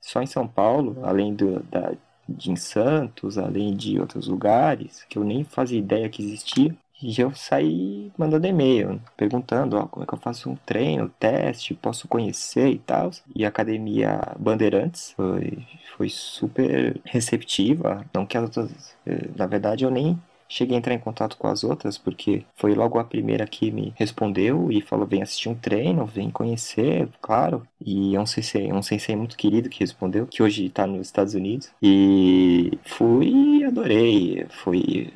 só 0.00 0.22
em 0.22 0.26
São 0.26 0.48
Paulo, 0.48 0.96
além 1.04 1.34
do, 1.34 1.62
da, 1.64 1.92
de 2.32 2.50
em 2.50 2.56
Santos, 2.56 3.38
além 3.38 3.74
de 3.76 3.98
outros 4.00 4.26
lugares, 4.28 5.04
que 5.08 5.18
eu 5.18 5.24
nem 5.24 5.44
fazia 5.44 5.78
ideia 5.78 6.08
que 6.08 6.22
existia. 6.22 6.74
E 7.02 7.20
eu 7.20 7.34
saí 7.34 8.12
mandando 8.16 8.46
e-mail, 8.46 9.00
perguntando, 9.16 9.76
ó, 9.76 9.86
como 9.86 10.04
é 10.04 10.06
que 10.06 10.14
eu 10.14 10.18
faço 10.18 10.48
um 10.48 10.54
treino, 10.56 11.08
teste, 11.18 11.74
posso 11.74 12.06
conhecer 12.06 12.68
e 12.68 12.78
tal. 12.78 13.10
E 13.34 13.44
a 13.44 13.48
academia 13.48 14.20
Bandeirantes 14.38 15.10
foi, 15.12 15.66
foi 15.96 16.08
super 16.08 17.00
receptiva, 17.04 18.04
não 18.14 18.24
que 18.24 18.36
as 18.38 18.44
outras, 18.44 18.96
eh, 19.04 19.28
na 19.36 19.46
verdade 19.46 19.84
eu 19.84 19.90
nem 19.90 20.16
cheguei 20.52 20.76
a 20.76 20.78
entrar 20.78 20.94
em 20.94 20.98
contato 20.98 21.36
com 21.36 21.48
as 21.48 21.64
outras, 21.64 21.96
porque 21.98 22.44
foi 22.56 22.74
logo 22.74 22.98
a 22.98 23.04
primeira 23.04 23.46
que 23.46 23.70
me 23.70 23.92
respondeu 23.96 24.70
e 24.70 24.80
falou, 24.80 25.06
vem 25.06 25.22
assistir 25.22 25.48
um 25.48 25.54
treino, 25.54 26.06
vem 26.06 26.30
conhecer, 26.30 27.08
claro. 27.20 27.66
E 27.84 28.14
é 28.14 28.20
um 28.20 28.26
sensei, 28.26 28.72
um 28.72 28.82
sensei 28.82 29.16
muito 29.16 29.36
querido 29.36 29.68
que 29.68 29.80
respondeu, 29.80 30.26
que 30.26 30.42
hoje 30.42 30.66
está 30.66 30.86
nos 30.86 31.06
Estados 31.06 31.34
Unidos. 31.34 31.70
E 31.82 32.78
fui 32.84 33.28
e 33.60 33.64
adorei. 33.64 34.46
Foi, 34.50 35.12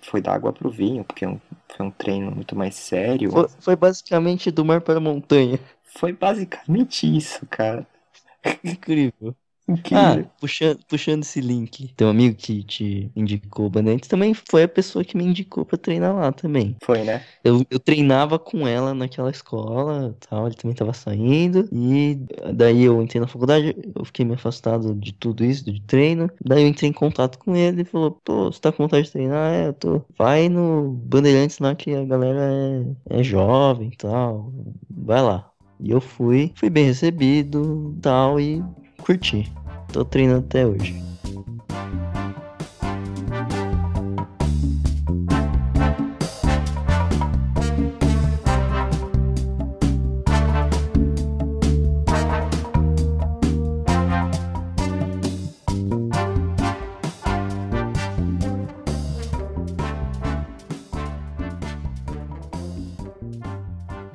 foi 0.00 0.20
da 0.20 0.34
água 0.34 0.52
pro 0.52 0.70
vinho, 0.70 1.04
porque 1.04 1.24
é 1.24 1.28
um- 1.28 1.40
foi 1.68 1.86
um 1.86 1.90
treino 1.90 2.30
muito 2.30 2.54
mais 2.56 2.74
sério. 2.74 3.32
Foi, 3.32 3.48
foi 3.60 3.76
basicamente 3.76 4.50
do 4.50 4.64
mar 4.64 4.80
para 4.80 4.98
a 4.98 5.00
montanha. 5.00 5.58
Foi 5.84 6.12
basicamente 6.12 7.06
isso, 7.16 7.46
cara. 7.46 7.86
Incrível. 8.64 9.36
Incrível. 9.72 10.24
Ah, 10.26 10.30
puxando, 10.40 10.78
puxando 10.88 11.22
esse 11.22 11.40
link. 11.40 11.92
Tem 11.96 12.06
um 12.06 12.10
amigo 12.10 12.36
que 12.36 12.62
te 12.62 13.10
indicou 13.14 13.66
o 13.66 13.70
Bandeirantes 13.70 14.08
também 14.08 14.34
foi 14.34 14.64
a 14.64 14.68
pessoa 14.68 15.04
que 15.04 15.16
me 15.16 15.24
indicou 15.24 15.64
pra 15.64 15.78
treinar 15.78 16.14
lá 16.14 16.32
também. 16.32 16.76
Foi, 16.84 17.02
né? 17.02 17.22
Eu, 17.42 17.64
eu 17.70 17.78
treinava 17.78 18.38
com 18.38 18.66
ela 18.66 18.94
naquela 18.94 19.30
escola, 19.30 20.16
tal, 20.28 20.46
ele 20.46 20.56
também 20.56 20.76
tava 20.76 20.92
saindo. 20.92 21.68
E 21.72 22.18
daí 22.54 22.84
eu 22.84 23.00
entrei 23.02 23.20
na 23.20 23.26
faculdade, 23.26 23.74
eu 23.94 24.04
fiquei 24.04 24.24
me 24.24 24.34
afastado 24.34 24.94
de 24.94 25.12
tudo 25.12 25.44
isso, 25.44 25.64
de 25.64 25.80
treino. 25.82 26.30
Daí 26.44 26.62
eu 26.62 26.68
entrei 26.68 26.90
em 26.90 26.92
contato 26.92 27.38
com 27.38 27.56
ele 27.56 27.82
e 27.82 27.84
falou: 27.84 28.20
Pô, 28.24 28.52
você 28.52 28.60
tá 28.60 28.72
com 28.72 28.84
vontade 28.84 29.06
de 29.06 29.12
treinar? 29.12 29.52
É, 29.52 29.68
eu 29.68 29.72
tô. 29.72 30.02
Vai 30.16 30.48
no 30.48 30.92
Bandeirantes 31.04 31.58
lá 31.58 31.74
que 31.74 31.94
a 31.94 32.04
galera 32.04 32.40
é, 33.10 33.18
é 33.20 33.22
jovem 33.22 33.88
e 33.92 33.96
tal. 33.96 34.52
Vai 34.90 35.22
lá. 35.22 35.50
E 35.80 35.90
eu 35.90 36.00
fui, 36.00 36.52
fui 36.54 36.70
bem 36.70 36.84
recebido 36.84 37.96
tal, 38.00 38.38
e 38.38 38.62
curti. 39.02 39.50
Tô 39.92 40.06
treinando 40.06 40.46
até 40.46 40.66
hoje. 40.66 40.94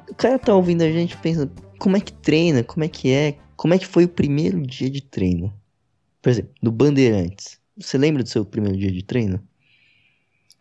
O 0.09 0.15
cara 0.17 0.39
tá 0.39 0.55
ouvindo 0.55 0.81
a 0.81 0.91
gente 0.91 1.15
pensando, 1.17 1.51
como 1.77 1.95
é 1.95 1.99
que 1.99 2.11
treina? 2.11 2.63
Como 2.63 2.83
é 2.83 2.87
que 2.87 3.11
é? 3.11 3.37
Como 3.55 3.75
é 3.75 3.77
que 3.77 3.85
foi 3.85 4.05
o 4.05 4.09
primeiro 4.09 4.59
dia 4.61 4.89
de 4.89 5.01
treino? 5.01 5.53
Por 6.27 6.31
exemplo, 6.31 6.53
no 6.61 6.73
Bandeirantes. 6.73 7.57
Você 7.77 7.97
lembra 7.97 8.21
do 8.21 8.27
seu 8.27 8.43
primeiro 8.43 8.77
dia 8.77 8.91
de 8.91 9.01
treino? 9.01 9.41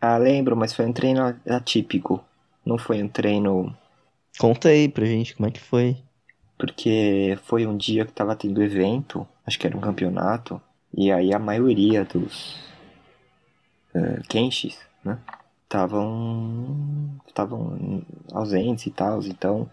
Ah, 0.00 0.16
lembro, 0.16 0.56
mas 0.56 0.72
foi 0.72 0.86
um 0.86 0.92
treino 0.92 1.20
atípico. 1.44 2.24
Não 2.64 2.78
foi 2.78 3.02
um 3.02 3.08
treino. 3.08 3.76
Conta 4.38 4.68
aí 4.68 4.88
pra 4.88 5.04
gente 5.04 5.34
como 5.34 5.48
é 5.48 5.50
que 5.50 5.58
foi. 5.58 5.96
Porque 6.56 7.36
foi 7.46 7.66
um 7.66 7.76
dia 7.76 8.06
que 8.06 8.12
tava 8.12 8.36
tendo 8.36 8.62
evento, 8.62 9.26
acho 9.44 9.58
que 9.58 9.66
era 9.66 9.76
um 9.76 9.80
campeonato, 9.80 10.62
e 10.96 11.10
aí 11.10 11.34
a 11.34 11.38
maioria 11.40 12.04
dos 12.04 12.54
uh, 13.92 14.22
Kenshis, 14.28 14.78
né? 15.04 15.18
Estavam 15.64 17.18
estavam 17.26 18.04
ausentes 18.32 18.86
e 18.86 18.90
tal, 18.92 19.20
então 19.24 19.68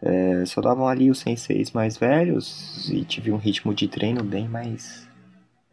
é, 0.00 0.46
só 0.46 0.62
davam 0.62 0.88
ali 0.88 1.10
os 1.10 1.18
senseis 1.18 1.70
mais 1.70 1.98
velhos 1.98 2.88
e 2.88 3.04
tive 3.04 3.30
um 3.30 3.36
ritmo 3.36 3.74
de 3.74 3.86
treino 3.88 4.24
bem 4.24 4.48
mais 4.48 5.06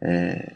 é, 0.02 0.52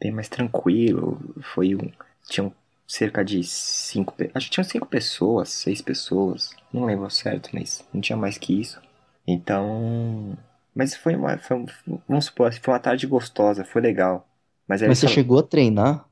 bem 0.00 0.10
mais 0.10 0.28
tranquilo. 0.28 1.18
Foi 1.54 1.74
um 1.74 1.90
tinham 2.28 2.52
cerca 2.86 3.24
de 3.24 3.42
cinco, 3.44 4.14
acho 4.34 4.46
que 4.46 4.52
tinham 4.52 4.64
cinco 4.64 4.86
pessoas, 4.86 5.48
seis 5.48 5.80
pessoas, 5.80 6.50
não 6.72 6.84
lembro 6.84 7.08
certo, 7.10 7.50
mas 7.52 7.84
não 7.94 8.00
tinha 8.00 8.16
mais 8.16 8.36
que 8.36 8.60
isso. 8.60 8.80
Então, 9.26 10.36
mas 10.74 10.94
foi 10.94 11.14
uma, 11.14 11.38
foi, 11.38 11.64
vamos 12.08 12.24
supor, 12.24 12.52
foi 12.52 12.74
uma 12.74 12.80
tarde 12.80 13.06
gostosa, 13.06 13.64
foi 13.64 13.80
legal. 13.80 14.26
Mas, 14.66 14.82
mas 14.82 14.98
você 14.98 15.06
só... 15.06 15.14
chegou 15.14 15.38
a 15.38 15.42
treinar? 15.42 16.04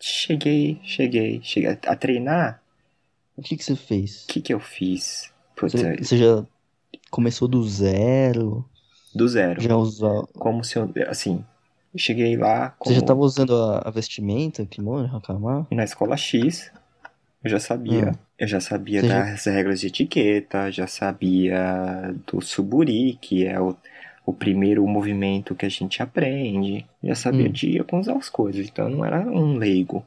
Cheguei, 0.00 0.80
cheguei, 0.82 1.40
cheguei 1.42 1.78
a, 1.86 1.96
treinar. 1.96 2.62
O 3.36 3.42
que 3.42 3.56
que 3.56 3.64
você 3.64 3.74
fez? 3.74 4.24
O 4.24 4.26
que 4.28 4.40
que 4.40 4.52
eu 4.52 4.60
fiz? 4.60 5.32
Putz, 5.56 5.72
você, 5.72 5.96
você 5.96 6.18
já 6.18 6.44
começou 7.10 7.48
do 7.48 7.66
zero? 7.66 8.64
Do 9.14 9.26
zero. 9.28 9.60
Já 9.60 9.76
usou? 9.76 10.26
Como 10.34 10.62
se 10.62 10.78
eu, 10.78 10.92
assim, 11.08 11.36
eu 11.36 11.44
cheguei 11.98 12.36
lá. 12.36 12.70
Como... 12.78 12.90
Você 12.90 12.94
já 12.94 13.00
estava 13.00 13.20
usando 13.20 13.54
a, 13.56 13.82
a 13.88 13.90
vestimenta, 13.90 14.64
kimono, 14.66 15.14
hakama? 15.14 15.66
Na 15.70 15.84
escola 15.84 16.16
X, 16.16 16.70
eu 17.42 17.50
já 17.50 17.60
sabia. 17.60 18.10
Hum. 18.10 18.14
Eu 18.38 18.46
já 18.46 18.60
sabia 18.60 19.00
Você 19.00 19.08
das 19.08 19.42
já... 19.42 19.50
regras 19.50 19.80
de 19.80 19.88
etiqueta, 19.88 20.70
já 20.70 20.86
sabia 20.86 22.14
do 22.26 22.40
suburi, 22.40 23.18
que 23.20 23.44
é 23.44 23.60
o, 23.60 23.76
o 24.24 24.32
primeiro 24.32 24.86
movimento 24.86 25.54
que 25.54 25.66
a 25.66 25.68
gente 25.68 26.02
aprende. 26.02 26.86
Já 27.02 27.14
sabia 27.14 27.48
hum. 27.48 27.52
de 27.52 27.78
algumas 27.78 28.28
coisas, 28.28 28.66
então 28.66 28.88
não 28.88 29.04
era 29.04 29.20
um 29.20 29.56
leigo, 29.56 30.04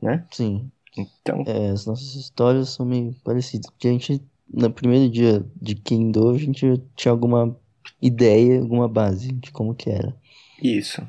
né? 0.00 0.24
Sim. 0.30 0.70
Então. 0.96 1.44
É, 1.46 1.70
as 1.70 1.86
nossas 1.86 2.14
histórias 2.14 2.70
são 2.70 2.84
meio 2.84 3.14
parecidas, 3.24 3.70
porque 3.70 3.88
a 3.88 3.92
gente, 3.92 4.20
no 4.52 4.70
primeiro 4.70 5.08
dia 5.08 5.44
de 5.60 5.74
Kendo, 5.74 6.30
a 6.30 6.38
gente 6.38 6.82
tinha 6.96 7.12
alguma 7.12 7.56
ideia, 8.02 8.60
alguma 8.60 8.88
base 8.88 9.32
de 9.32 9.50
como 9.52 9.74
que 9.74 9.90
era. 9.90 10.14
Isso, 10.62 11.06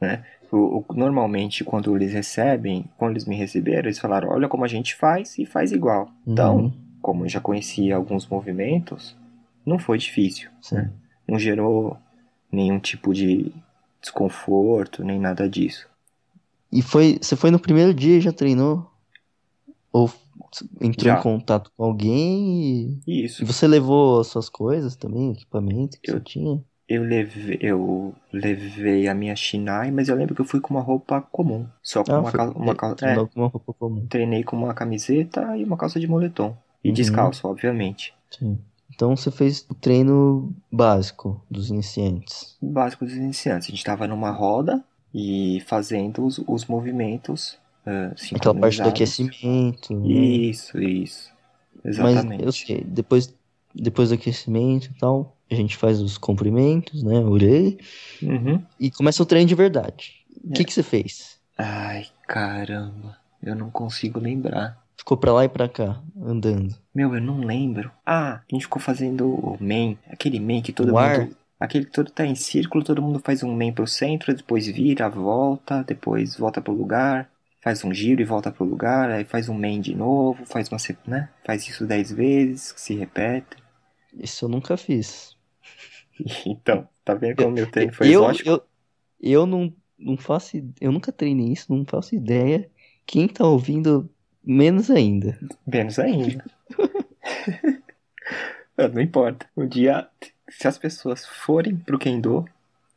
né? 0.00 0.24
O, 0.50 0.84
o, 0.88 0.94
normalmente, 0.94 1.64
quando 1.64 1.94
eles 1.96 2.12
recebem, 2.12 2.84
quando 2.96 3.12
eles 3.12 3.24
me 3.24 3.36
receberam, 3.36 3.88
eles 3.88 3.98
falaram: 3.98 4.28
olha 4.28 4.48
como 4.48 4.64
a 4.64 4.68
gente 4.68 4.94
faz 4.94 5.38
e 5.38 5.44
faz 5.44 5.72
igual. 5.72 6.06
Uhum. 6.26 6.32
Então, 6.32 6.72
como 7.02 7.24
eu 7.24 7.28
já 7.28 7.40
conhecia 7.40 7.96
alguns 7.96 8.26
movimentos, 8.26 9.16
não 9.66 9.78
foi 9.78 9.98
difícil. 9.98 10.50
Né? 10.72 10.90
Não 11.26 11.38
gerou 11.38 11.96
nenhum 12.50 12.78
tipo 12.78 13.12
de 13.12 13.52
desconforto, 14.00 15.02
nem 15.02 15.18
nada 15.18 15.48
disso. 15.48 15.88
E 16.70 16.82
foi, 16.82 17.18
você 17.20 17.36
foi 17.36 17.50
no 17.50 17.58
primeiro 17.58 17.94
dia 17.94 18.18
e 18.18 18.20
já 18.20 18.32
treinou? 18.32 18.90
Ou 19.92 20.10
entrou 20.80 21.12
já. 21.12 21.18
em 21.18 21.22
contato 21.22 21.70
com 21.76 21.84
alguém 21.84 23.00
e... 23.06 23.24
Isso. 23.24 23.42
E 23.42 23.46
você 23.46 23.66
levou 23.66 24.20
as 24.20 24.28
suas 24.28 24.48
coisas 24.48 24.96
também, 24.96 25.32
equipamento 25.32 25.98
que 26.00 26.10
eu, 26.10 26.16
você 26.16 26.20
tinha? 26.20 26.62
Eu 26.86 27.02
levei, 27.02 27.58
eu 27.62 28.14
levei 28.30 29.08
a 29.08 29.14
minha 29.14 29.34
Shinai, 29.34 29.90
mas 29.90 30.08
eu 30.08 30.16
lembro 30.16 30.34
que 30.34 30.40
eu 30.42 30.44
fui 30.44 30.60
com 30.60 30.74
uma 30.74 30.82
roupa 30.82 31.22
comum. 31.32 31.66
Só 31.82 32.04
com 32.04 32.12
ah, 32.12 32.20
uma, 32.20 32.32
cal, 32.32 32.50
uma 32.52 32.74
calça. 32.74 33.06
É, 33.06 33.14
com 33.14 33.30
uma 33.36 33.48
roupa 33.48 33.72
comum. 33.72 34.06
Treinei 34.06 34.44
com 34.44 34.56
uma 34.56 34.74
camiseta 34.74 35.56
e 35.56 35.64
uma 35.64 35.78
calça 35.78 35.98
de 35.98 36.06
moletom. 36.06 36.56
E 36.82 36.88
uhum. 36.88 36.94
descalço, 36.94 37.48
obviamente. 37.48 38.12
Sim. 38.30 38.58
Então 38.94 39.16
você 39.16 39.30
fez 39.30 39.66
o 39.68 39.74
treino 39.74 40.54
básico 40.70 41.42
dos 41.50 41.70
iniciantes. 41.70 42.56
Básico 42.60 43.04
dos 43.04 43.14
iniciantes. 43.14 43.68
A 43.68 43.70
gente 43.70 43.82
tava 43.84 44.06
numa 44.06 44.30
roda 44.30 44.84
e 45.12 45.62
fazendo 45.66 46.24
os, 46.24 46.38
os 46.46 46.66
movimentos. 46.66 47.58
Uh, 47.86 48.36
Aquela 48.36 48.54
parte 48.54 48.82
do 48.82 48.88
aquecimento. 48.88 49.94
Né? 49.94 50.06
Isso, 50.06 50.80
isso. 50.80 51.32
Exatamente. 51.84 52.44
Mas 52.44 52.46
eu 52.46 52.52
sei, 52.52 52.84
depois, 52.84 53.34
depois 53.74 54.10
do 54.10 54.14
aquecimento 54.14 54.86
e 54.86 54.98
tal, 54.98 55.33
a 55.54 55.56
gente 55.56 55.76
faz 55.76 56.00
os 56.00 56.18
comprimentos, 56.18 57.02
né? 57.02 57.18
Orei. 57.20 57.78
Uhum. 58.22 58.62
E 58.78 58.90
começa 58.90 59.22
o 59.22 59.26
treino 59.26 59.48
de 59.48 59.54
verdade. 59.54 60.24
O 60.44 60.50
é. 60.50 60.56
que, 60.56 60.64
que 60.64 60.72
você 60.72 60.82
fez? 60.82 61.38
Ai, 61.56 62.06
caramba. 62.26 63.16
Eu 63.42 63.54
não 63.54 63.70
consigo 63.70 64.18
lembrar. 64.18 64.82
Ficou 64.96 65.16
pra 65.16 65.32
lá 65.32 65.44
e 65.44 65.48
pra 65.48 65.68
cá, 65.68 66.00
andando. 66.20 66.74
Meu, 66.94 67.14
eu 67.14 67.20
não 67.20 67.40
lembro. 67.40 67.90
Ah, 68.06 68.40
a 68.40 68.54
gente 68.54 68.62
ficou 68.62 68.80
fazendo 68.80 69.28
o 69.28 69.56
main. 69.60 69.98
Aquele 70.08 70.40
main 70.40 70.62
que 70.62 70.72
todo 70.72 70.88
o 70.88 70.92
mundo. 70.92 70.98
Ar? 70.98 71.28
Aquele 71.58 71.86
que 71.86 71.92
todo 71.92 72.10
tá 72.10 72.26
em 72.26 72.34
círculo, 72.34 72.84
todo 72.84 73.02
mundo 73.02 73.20
faz 73.24 73.42
um 73.42 73.54
main 73.54 73.72
pro 73.72 73.86
centro, 73.86 74.34
depois 74.34 74.66
vira, 74.66 75.08
volta, 75.08 75.82
depois 75.82 76.36
volta 76.36 76.60
pro 76.60 76.72
lugar, 76.72 77.28
faz 77.62 77.82
um 77.84 77.94
giro 77.94 78.20
e 78.20 78.24
volta 78.24 78.50
pro 78.50 78.64
lugar, 78.64 79.10
aí 79.10 79.24
faz 79.24 79.48
um 79.48 79.54
main 79.54 79.80
de 79.80 79.94
novo, 79.94 80.44
faz 80.44 80.68
uma. 80.68 80.78
né? 81.06 81.28
Faz 81.44 81.66
isso 81.66 81.86
dez 81.86 82.12
vezes, 82.12 82.74
se 82.76 82.94
repete. 82.94 83.56
Isso 84.12 84.44
eu 84.44 84.48
nunca 84.48 84.76
fiz. 84.76 85.33
Então, 86.46 86.88
tá 87.04 87.14
vendo 87.14 87.36
como 87.36 87.50
meu 87.50 87.70
treino 87.70 87.92
foi 87.92 88.08
eu, 88.08 88.22
exótico? 88.22 88.50
Eu, 88.50 88.62
eu 89.20 89.46
não, 89.46 89.72
não 89.98 90.16
faço. 90.16 90.56
Eu 90.80 90.92
nunca 90.92 91.12
treinei 91.12 91.52
isso, 91.52 91.74
não 91.74 91.84
faço 91.84 92.14
ideia. 92.14 92.68
Quem 93.06 93.28
tá 93.28 93.44
ouvindo, 93.44 94.08
menos 94.42 94.90
ainda. 94.90 95.38
Menos 95.66 95.98
ainda. 95.98 96.44
não 98.92 99.00
importa. 99.00 99.46
Um 99.56 99.66
dia, 99.66 100.08
se 100.48 100.68
as 100.68 100.78
pessoas 100.78 101.26
forem 101.26 101.76
pro 101.76 101.98
Kendo, 101.98 102.44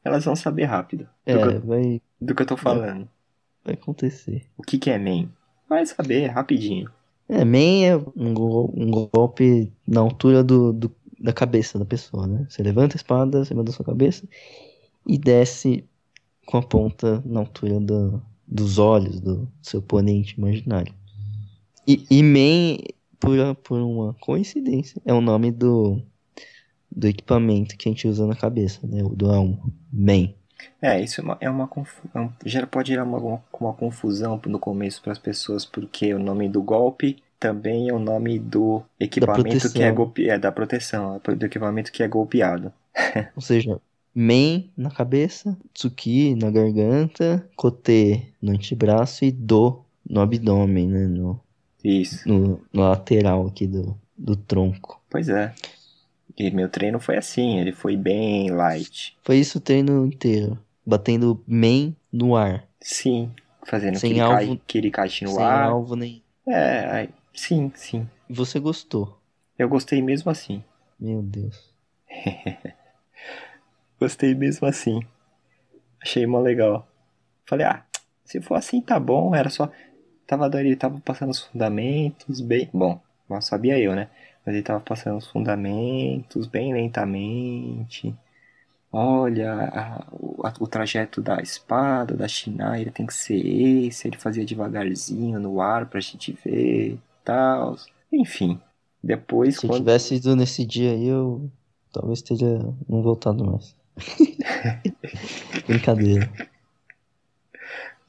elas 0.04 0.26
vão 0.26 0.36
saber 0.36 0.66
rápido. 0.66 1.08
É, 1.26 1.38
do 1.38 1.50
que, 1.50 1.68
vai. 1.68 2.02
Do 2.20 2.36
que 2.36 2.42
eu 2.42 2.48
tô 2.48 2.58
falando. 2.58 3.08
Vai 3.64 3.74
acontecer. 3.74 4.46
O 4.58 4.64
que, 4.64 4.78
que 4.78 4.90
é 4.90 4.98
main? 4.98 5.30
Vai 5.68 5.86
saber 5.86 6.28
rapidinho. 6.28 6.90
É, 7.28 7.44
main 7.44 7.84
é 7.84 7.98
um, 7.98 8.34
um 8.74 9.10
golpe 9.12 9.72
na 9.86 10.00
altura 10.00 10.44
do, 10.44 10.72
do, 10.72 10.96
da 11.20 11.34
cabeça 11.34 11.80
da 11.80 11.86
pessoa, 11.86 12.28
né? 12.28 12.46
Você 12.50 12.62
levanta 12.62 12.96
a 12.96 12.98
espada 12.98 13.42
acima 13.42 13.64
da 13.64 13.72
sua 13.72 13.86
cabeça 13.86 14.28
e 15.06 15.18
desce 15.18 15.84
com 16.46 16.58
a 16.58 16.62
ponta 16.62 17.22
na 17.26 17.40
altura 17.40 17.80
do, 17.80 18.22
dos 18.48 18.78
olhos 18.78 19.20
do 19.20 19.48
seu 19.62 19.80
oponente 19.80 20.36
imaginário. 20.38 20.94
E, 21.88 22.06
e 22.10 22.22
Men, 22.22 22.80
por, 23.20 23.56
por 23.56 23.80
uma 23.80 24.14
coincidência, 24.16 25.02
é 25.06 25.14
o 25.14 25.22
nome 25.22 25.52
do, 25.52 26.02
do 26.92 27.08
equipamento 27.08 27.78
que 27.78 27.90
a 27.90 27.92
gente 27.92 28.08
usa 28.08 28.28
na 28.28 28.36
cabeça, 28.36 28.86
né? 28.86 29.04
O 29.04 29.10
do 29.10 29.32
elmo. 29.32 29.74
Men. 29.92 30.36
É, 30.82 31.02
isso 31.02 31.22
é 31.22 31.24
uma, 31.24 31.38
é 31.42 31.50
uma 31.50 31.70
já 32.46 32.62
é 32.62 32.66
pode 32.66 32.90
gerar 32.90 33.04
uma, 33.04 33.42
uma 33.60 33.74
confusão 33.74 34.40
no 34.46 34.60
começo 34.60 35.02
para 35.02 35.12
as 35.12 35.20
pessoas, 35.20 35.66
porque 35.66 36.14
o 36.14 36.20
nome 36.20 36.50
do 36.50 36.62
golpe 36.62 37.22
também 37.40 37.90
é 37.90 37.94
o 37.94 38.00
nome 38.00 38.40
do 38.40 38.84
equipamento 39.00 39.72
que 39.72 39.84
é 39.84 39.92
golpe... 39.92 40.30
é 40.30 40.38
da 40.38 40.52
proteção, 40.52 41.20
do 41.24 41.46
equipamento 41.46 41.92
que 41.92 42.04
é 42.04 42.08
golpeado. 42.08 42.74
Ou 43.36 43.42
seja, 43.42 43.80
Men 44.14 44.72
na 44.76 44.90
cabeça, 44.90 45.56
Tsuki 45.74 46.36
na 46.36 46.50
garganta, 46.50 47.48
Kote 47.56 48.34
no 48.42 48.52
antebraço 48.52 49.24
e 49.26 49.32
Do 49.32 49.84
no 50.10 50.22
abdômen, 50.22 50.88
né? 50.88 51.06
No, 51.06 51.40
Isso. 51.84 52.28
No, 52.28 52.60
no 52.74 52.82
lateral 52.82 53.46
aqui 53.46 53.68
do, 53.68 53.96
do 54.18 54.36
tronco. 54.36 55.02
Pois 55.10 55.30
é. 55.30 55.54
E 56.38 56.50
meu 56.52 56.70
treino 56.70 57.00
foi 57.00 57.18
assim, 57.18 57.60
ele 57.60 57.72
foi 57.72 57.96
bem 57.98 58.50
light. 58.52 59.16
Foi 59.24 59.38
isso 59.38 59.58
o 59.58 59.62
treino 59.62 60.06
inteiro. 60.06 60.58
Batendo 60.86 61.44
Men 61.46 61.96
no 62.12 62.36
ar. 62.36 62.66
Sim, 62.80 63.32
fazendo 63.66 64.00
sem 64.00 64.14
kirika, 64.14 64.26
alvo, 64.26 64.62
kirikashi 64.66 65.26
no 65.26 65.32
sem 65.32 65.44
ar. 65.44 65.64
alvo 65.64 65.96
nem. 65.96 66.24
É, 66.48 67.10
Sim, 67.38 67.72
sim. 67.76 68.10
Você 68.28 68.60
gostou? 68.60 69.18
Eu 69.58 69.70
gostei 69.70 70.02
mesmo 70.02 70.30
assim. 70.30 70.64
Meu 71.00 71.22
Deus. 71.22 71.72
gostei 74.00 74.34
mesmo 74.34 74.68
assim. 74.68 75.00
Achei 76.02 76.26
mó 76.26 76.40
legal. 76.40 76.88
Falei, 77.46 77.68
ah, 77.68 77.86
se 78.26 78.42
for 78.42 78.56
assim 78.56 78.82
tá 78.82 79.00
bom, 79.00 79.36
era 79.36 79.50
só. 79.50 79.72
Tava 80.26 80.50
ele 80.60 80.76
tava 80.76 81.00
passando 81.00 81.30
os 81.30 81.44
fundamentos 81.44 82.42
bem. 82.42 82.70
Bom, 82.74 83.00
mal 83.30 83.42
sabia 83.42 83.80
eu, 83.80 83.96
né? 83.96 84.10
Mas 84.44 84.56
ele 84.56 84.64
tava 84.64 84.82
passando 84.82 85.18
os 85.18 85.28
fundamentos 85.28 86.48
bem 86.48 86.74
lentamente. 86.74 88.16
Olha, 88.92 89.54
a, 89.54 90.08
o, 90.12 90.42
a, 90.44 90.54
o, 90.60 90.68
trajeto 90.68 91.22
da 91.22 91.40
espada, 91.42 92.16
da 92.16 92.28
Shinai, 92.28 92.86
tem 92.86 93.06
que 93.06 93.14
ser 93.14 93.38
esse. 93.38 94.08
Ele 94.08 94.18
fazia 94.18 94.44
devagarzinho 94.44 95.40
no 95.40 95.62
ar 95.62 95.86
pra 95.86 96.00
gente 96.00 96.32
ver 96.44 97.00
tal. 97.28 97.76
Enfim, 98.12 98.60
Depois, 99.04 99.60
Se 99.60 99.68
quando... 99.68 99.82
tivesse 99.82 100.16
ido 100.16 100.36
nesse 100.38 100.66
dia 100.66 100.92
aí, 100.92 101.06
eu 101.08 101.52
talvez 101.92 102.22
teria 102.22 102.60
não 102.88 103.02
voltado 103.02 103.44
mais. 103.46 103.76
Brincadeira. 105.68 106.30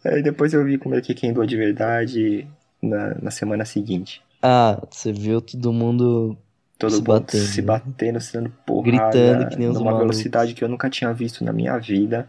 Aí 0.04 0.22
depois 0.22 0.54
eu 0.54 0.64
vi 0.64 0.78
como 0.78 0.94
é 0.94 1.00
que 1.00 1.14
Kendo 1.14 1.46
de 1.46 1.57
verdade 1.57 2.46
na, 2.83 3.14
na 3.20 3.31
semana 3.31 3.64
seguinte. 3.64 4.22
Ah, 4.42 4.81
você 4.90 5.12
viu 5.12 5.40
todo 5.40 5.72
mundo 5.72 6.37
Todo 6.78 6.92
Se 6.92 7.02
mundo 7.02 7.26
batendo, 7.26 7.44
se 7.46 7.61
né? 7.62 7.62
batendo, 7.62 8.20
se 8.20 8.33
dando 8.33 8.50
porrada, 8.64 9.16
Gritando 9.16 9.46
que 9.48 9.59
nem 9.59 9.68
numa 9.68 9.92
malucos. 9.92 10.18
velocidade 10.18 10.54
que 10.54 10.62
eu 10.64 10.68
nunca 10.68 10.88
tinha 10.88 11.12
visto 11.12 11.44
na 11.44 11.52
minha 11.52 11.76
vida. 11.78 12.28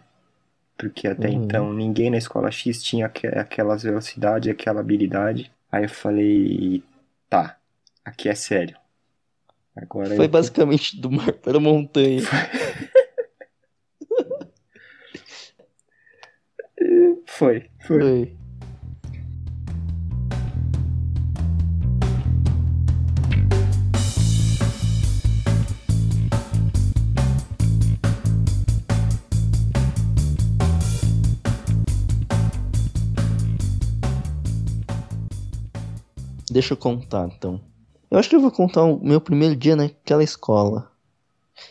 Porque 0.77 1.07
até 1.07 1.29
Uhum. 1.29 1.43
então 1.45 1.73
ninguém 1.73 2.09
na 2.11 2.17
escola 2.17 2.51
X 2.51 2.83
tinha 2.83 3.07
aque- 3.07 3.27
aquelas 3.27 3.83
velocidades, 3.83 4.51
aquela 4.51 4.81
habilidade. 4.81 5.51
Aí 5.71 5.83
eu 5.83 5.89
falei, 5.89 6.83
tá, 7.29 7.57
aqui 8.03 8.27
é 8.29 8.35
sério. 8.35 8.77
Agora 9.75 10.15
Foi 10.15 10.25
eu- 10.25 10.29
basicamente 10.29 10.99
do 10.99 11.11
mar 11.11 11.31
para 11.33 11.57
a 11.57 11.61
montanha. 11.61 12.21
Foi, 17.25 17.69
foi. 17.81 17.99
Foi. 18.01 18.37
Deixa 36.51 36.73
eu 36.73 36.77
contar, 36.77 37.27
então. 37.27 37.59
Eu 38.09 38.17
acho 38.17 38.29
que 38.29 38.35
eu 38.35 38.41
vou 38.41 38.51
contar 38.51 38.83
o 38.83 38.99
meu 39.03 39.21
primeiro 39.21 39.55
dia 39.55 39.75
naquela 39.75 40.23
escola. 40.23 40.91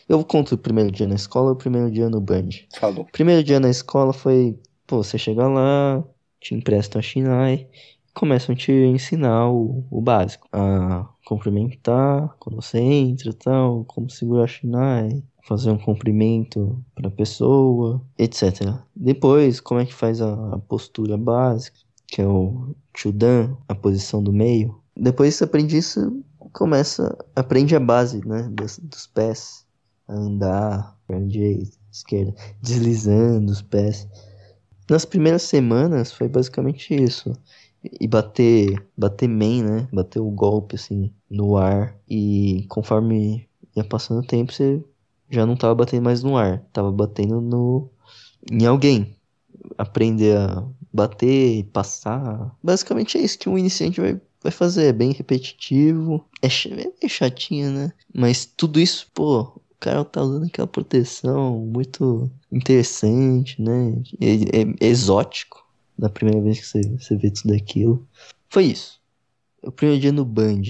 Eu 0.07 0.23
conto 0.23 0.55
o 0.55 0.57
primeiro 0.57 0.91
dia 0.91 1.07
na 1.07 1.15
escola 1.15 1.49
e 1.49 1.53
o 1.53 1.55
primeiro 1.55 1.91
dia 1.91 2.09
no 2.09 2.21
Band. 2.21 2.49
Falou. 2.79 3.05
Primeiro 3.11 3.43
dia 3.43 3.59
na 3.59 3.69
escola 3.69 4.13
foi, 4.13 4.57
pô, 4.85 5.03
você 5.03 5.17
chega 5.17 5.47
lá, 5.47 6.03
te 6.39 6.53
emprestam 6.53 6.99
a 6.99 7.01
Shinai 7.01 7.67
começam 8.19 8.53
a 8.53 8.57
te 8.57 8.71
ensinar 8.71 9.49
o, 9.49 9.85
o 9.89 10.01
básico. 10.01 10.47
A 10.51 11.07
cumprimentar 11.25 12.35
quando 12.39 12.55
você 12.55 12.79
entra 12.79 13.29
e 13.29 13.33
tal, 13.33 13.85
como 13.85 14.09
segurar 14.09 14.43
a 14.43 14.47
Shinai, 14.47 15.23
fazer 15.47 15.71
um 15.71 15.77
cumprimento 15.77 16.83
pra 16.93 17.09
pessoa, 17.09 18.01
etc. 18.17 18.75
Depois, 18.95 19.61
como 19.61 19.79
é 19.79 19.85
que 19.85 19.93
faz 19.93 20.21
a, 20.21 20.55
a 20.55 20.59
postura 20.59 21.17
básica, 21.17 21.79
que 22.09 22.21
é 22.21 22.27
o 22.27 22.75
Chudan, 22.95 23.55
a 23.67 23.75
posição 23.75 24.21
do 24.21 24.33
meio. 24.33 24.81
Depois 24.95 25.33
que 25.33 25.37
você 25.37 25.43
aprende 25.45 25.77
isso, 25.77 26.23
começa, 26.51 27.17
aprende 27.35 27.75
a 27.75 27.79
base, 27.79 28.25
né, 28.27 28.49
dos, 28.51 28.79
dos 28.79 29.07
pés 29.07 29.65
a 30.07 30.15
andar, 30.15 30.97
perna 31.07 31.27
direita, 31.27 31.77
esquerda, 31.91 32.33
deslizando 32.61 33.51
os 33.51 33.61
pés. 33.61 34.07
Nas 34.89 35.05
primeiras 35.05 35.43
semanas 35.43 36.11
foi 36.11 36.27
basicamente 36.27 36.93
isso. 36.95 37.31
E 37.83 38.07
bater, 38.07 38.75
bater 38.97 39.29
main, 39.29 39.63
né? 39.63 39.87
Bater 39.93 40.19
o 40.19 40.29
golpe 40.31 40.75
assim 40.75 41.13
no 41.29 41.55
ar 41.55 41.95
e 42.09 42.65
conforme 42.67 43.47
ia 43.75 43.83
passando 43.83 44.19
o 44.19 44.25
tempo, 44.25 44.51
você 44.51 44.83
já 45.29 45.45
não 45.45 45.55
tava 45.55 45.75
batendo 45.75 46.03
mais 46.03 46.23
no 46.23 46.35
ar, 46.35 46.65
tava 46.73 46.91
batendo 46.91 47.39
no 47.39 47.89
em 48.51 48.65
alguém. 48.65 49.15
Aprender 49.77 50.37
a 50.37 50.65
bater, 50.91 51.63
passar. 51.71 52.55
Basicamente 52.63 53.17
é 53.17 53.21
isso 53.21 53.37
que 53.39 53.49
um 53.49 53.57
iniciante 53.57 53.99
vai 54.01 54.19
vai 54.41 54.53
fazer, 54.53 54.85
é 54.85 54.93
bem 54.93 55.11
repetitivo, 55.11 56.25
é, 56.41 56.47
é 56.47 56.75
meio 56.75 57.09
chatinho, 57.09 57.71
né? 57.71 57.91
Mas 58.15 58.45
tudo 58.45 58.79
isso, 58.79 59.05
pô, 59.13 59.41
o 59.41 59.61
cara 59.79 60.05
tá 60.05 60.21
usando 60.21 60.45
aquela 60.45 60.65
proteção 60.67 61.57
muito 61.65 62.31
interessante, 62.49 63.61
né? 63.61 64.01
É, 64.21 64.61
é- 64.61 64.75
é 64.79 64.87
exótico. 64.87 65.67
Da 65.97 66.09
primeira 66.09 66.39
vez 66.41 66.57
que 66.59 66.65
você, 66.65 66.81
você 66.97 67.17
vê 67.17 67.29
tudo 67.29 67.53
aquilo. 67.53 68.07
Foi 68.49 68.63
isso. 68.63 69.01
O 69.61 69.69
primeiro 69.73 69.99
dia 69.99 70.13
no 70.13 70.23
Band. 70.23 70.61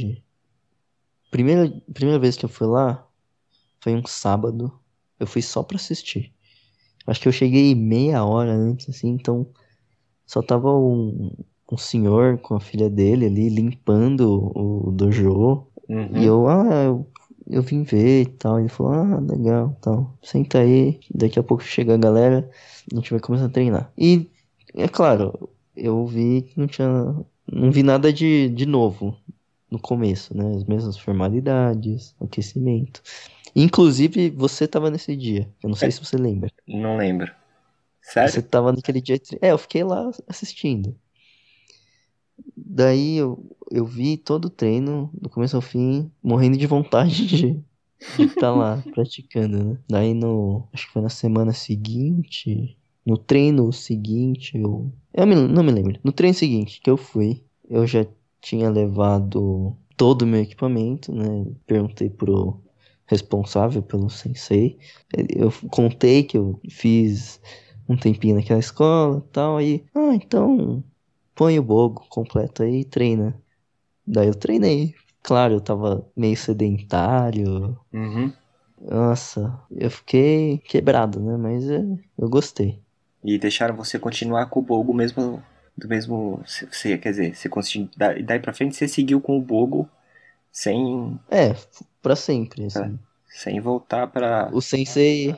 Primeira, 1.30 1.70
primeira 1.94 2.20
vez 2.20 2.36
que 2.36 2.46
eu 2.46 2.50
fui 2.50 2.66
lá 2.68 3.06
foi 3.80 3.96
um 3.96 4.06
sábado. 4.06 4.72
Eu 5.20 5.28
fui 5.28 5.42
só 5.42 5.62
pra 5.62 5.78
assistir. 5.78 6.34
Acho 7.06 7.22
que 7.22 7.28
eu 7.28 7.32
cheguei 7.32 7.76
meia 7.76 8.24
hora 8.24 8.52
antes, 8.52 8.90
assim, 8.90 9.10
então 9.10 9.48
só 10.30 10.44
tava 10.44 10.72
um, 10.78 11.32
um 11.72 11.76
senhor 11.78 12.38
com 12.38 12.54
a 12.54 12.60
filha 12.60 12.88
dele 12.88 13.26
ali 13.26 13.50
limpando 13.50 14.52
o 14.56 14.92
dojo. 14.92 15.66
Uhum. 15.90 16.18
E 16.18 16.24
eu, 16.24 16.48
ah, 16.48 16.84
eu, 16.84 17.08
eu 17.50 17.64
vim 17.64 17.82
ver 17.82 18.22
e 18.22 18.26
tal. 18.28 18.60
Ele 18.60 18.70
falou, 18.70 18.92
ah, 18.94 19.20
legal, 19.20 19.76
tal. 19.82 20.14
Senta 20.22 20.60
aí, 20.60 21.00
daqui 21.12 21.40
a 21.40 21.44
pouco 21.44 21.64
chega 21.64 21.96
a 21.96 21.98
galera, 21.98 22.48
a 22.92 22.96
gente 22.96 23.10
vai 23.10 23.20
começar 23.20 23.46
a 23.46 23.50
treinar. 23.50 23.92
E, 23.98 24.30
é 24.76 24.88
claro, 24.88 25.50
eu 25.76 26.06
vi 26.06 26.44
que 26.44 26.60
não 26.60 26.68
tinha, 26.68 27.16
não 27.52 27.72
vi 27.72 27.82
nada 27.82 28.14
de, 28.14 28.50
de 28.50 28.68
novo 28.68 29.18
no 29.72 29.80
começo, 29.80 30.38
né? 30.38 30.58
As 30.58 30.64
mesmas 30.64 30.96
formalidades, 30.96 32.14
aquecimento. 32.22 33.02
Inclusive, 33.56 34.30
você 34.30 34.68
tava 34.68 34.92
nesse 34.92 35.16
dia, 35.16 35.50
eu 35.64 35.70
não 35.70 35.76
sei 35.76 35.88
É. 35.88 35.92
se 35.92 36.06
você 36.06 36.18
lembra. 36.18 36.52
Não 36.68 36.98
lembro. 36.98 37.32
Sério? 38.14 38.34
Você 38.34 38.42
tava 38.42 38.72
naquele 38.74 39.02
dia. 39.02 39.20
É, 39.42 39.52
eu 39.52 39.58
fiquei 39.58 39.84
lá 39.84 40.10
assistindo. 40.28 40.96
Daí 42.56 43.18
eu, 43.18 43.56
eu 43.72 43.86
vi 43.86 44.18
todo 44.18 44.46
o 44.46 44.50
treino, 44.50 45.10
do 45.14 45.30
começo 45.30 45.56
ao 45.56 45.62
fim, 45.62 46.12
morrendo 46.24 46.58
de 46.58 46.68
vontade 46.68 47.26
de 47.28 48.24
estar 48.24 48.52
lá 48.52 48.84
praticando, 48.92 49.64
né? 49.64 49.80
Daí 49.90 50.14
no. 50.14 50.68
Acho 50.74 50.88
que 50.88 50.94
foi 50.94 51.02
na 51.02 51.10
semana 51.10 51.54
seguinte. 51.54 52.78
No 53.06 53.18
treino 53.18 53.72
seguinte, 53.74 54.58
eu. 54.58 54.92
Eu 55.14 55.26
me- 55.28 55.36
não 55.36 55.64
me 55.64 55.72
lembro. 55.72 56.00
No 56.04 56.12
treino 56.12 56.36
seguinte 56.36 56.82
que 56.82 56.90
eu 56.90 56.98
fui, 56.98 57.44
eu 57.70 57.86
já 57.88 58.06
tinha 58.42 58.70
levado 58.70 59.76
todo 59.98 60.24
o 60.24 60.28
meu 60.28 60.42
equipamento, 60.42 61.14
né? 61.14 61.46
Perguntei 61.66 62.10
pro 62.10 62.60
responsável 63.06 63.82
pelo 63.82 64.10
sensei. 64.10 64.78
Eu 65.36 65.52
contei 65.72 66.24
que 66.24 66.38
eu 66.38 66.60
fiz 66.70 67.42
um 67.90 67.98
tempinho 67.98 68.36
naquela 68.38 68.60
escola 68.60 69.20
e 69.28 69.32
tal. 69.34 69.58
Aí, 69.58 69.86
ah, 69.96 70.14
então 70.16 70.84
põe 71.36 71.60
o 71.60 71.64
bogo 71.64 72.06
completo 72.10 72.64
aí 72.64 72.82
e 72.82 72.86
treina. 72.86 73.36
Daí 74.08 74.28
eu 74.28 74.36
treinei. 74.36 74.96
Claro, 75.24 75.56
eu 75.56 75.62
tava 75.62 76.06
meio 76.16 76.38
sedentário. 76.38 77.78
Uhum. 77.94 78.32
Nossa, 78.82 79.60
eu 79.72 79.92
fiquei 79.92 80.58
quebrado, 80.60 81.20
né? 81.20 81.36
Mas 81.38 81.70
é, 81.70 81.84
eu 82.18 82.30
gostei. 82.30 82.82
E 83.24 83.38
deixaram 83.38 83.76
você 83.76 84.00
continuar 84.00 84.46
com 84.48 84.60
o 84.60 84.64
Bogo 84.64 84.94
mesmo 84.94 85.44
do 85.78 85.88
mesmo. 85.88 86.42
Você, 86.46 86.98
quer 86.98 87.12
dizer, 87.12 87.36
você 87.36 87.50
conseguiu. 87.50 87.90
da- 87.98 88.14
Daí 88.14 88.40
pra 88.40 88.54
frente 88.54 88.76
você 88.76 88.88
seguiu 88.88 89.20
com 89.20 89.38
o 89.38 89.42
Bogo 89.42 89.90
sem, 90.52 91.20
É, 91.30 91.54
pra 92.02 92.16
sempre, 92.16 92.66
assim. 92.66 92.98
sem 93.28 93.60
voltar 93.60 94.08
pra. 94.08 94.50
O 94.54 94.62
sensei, 94.62 95.36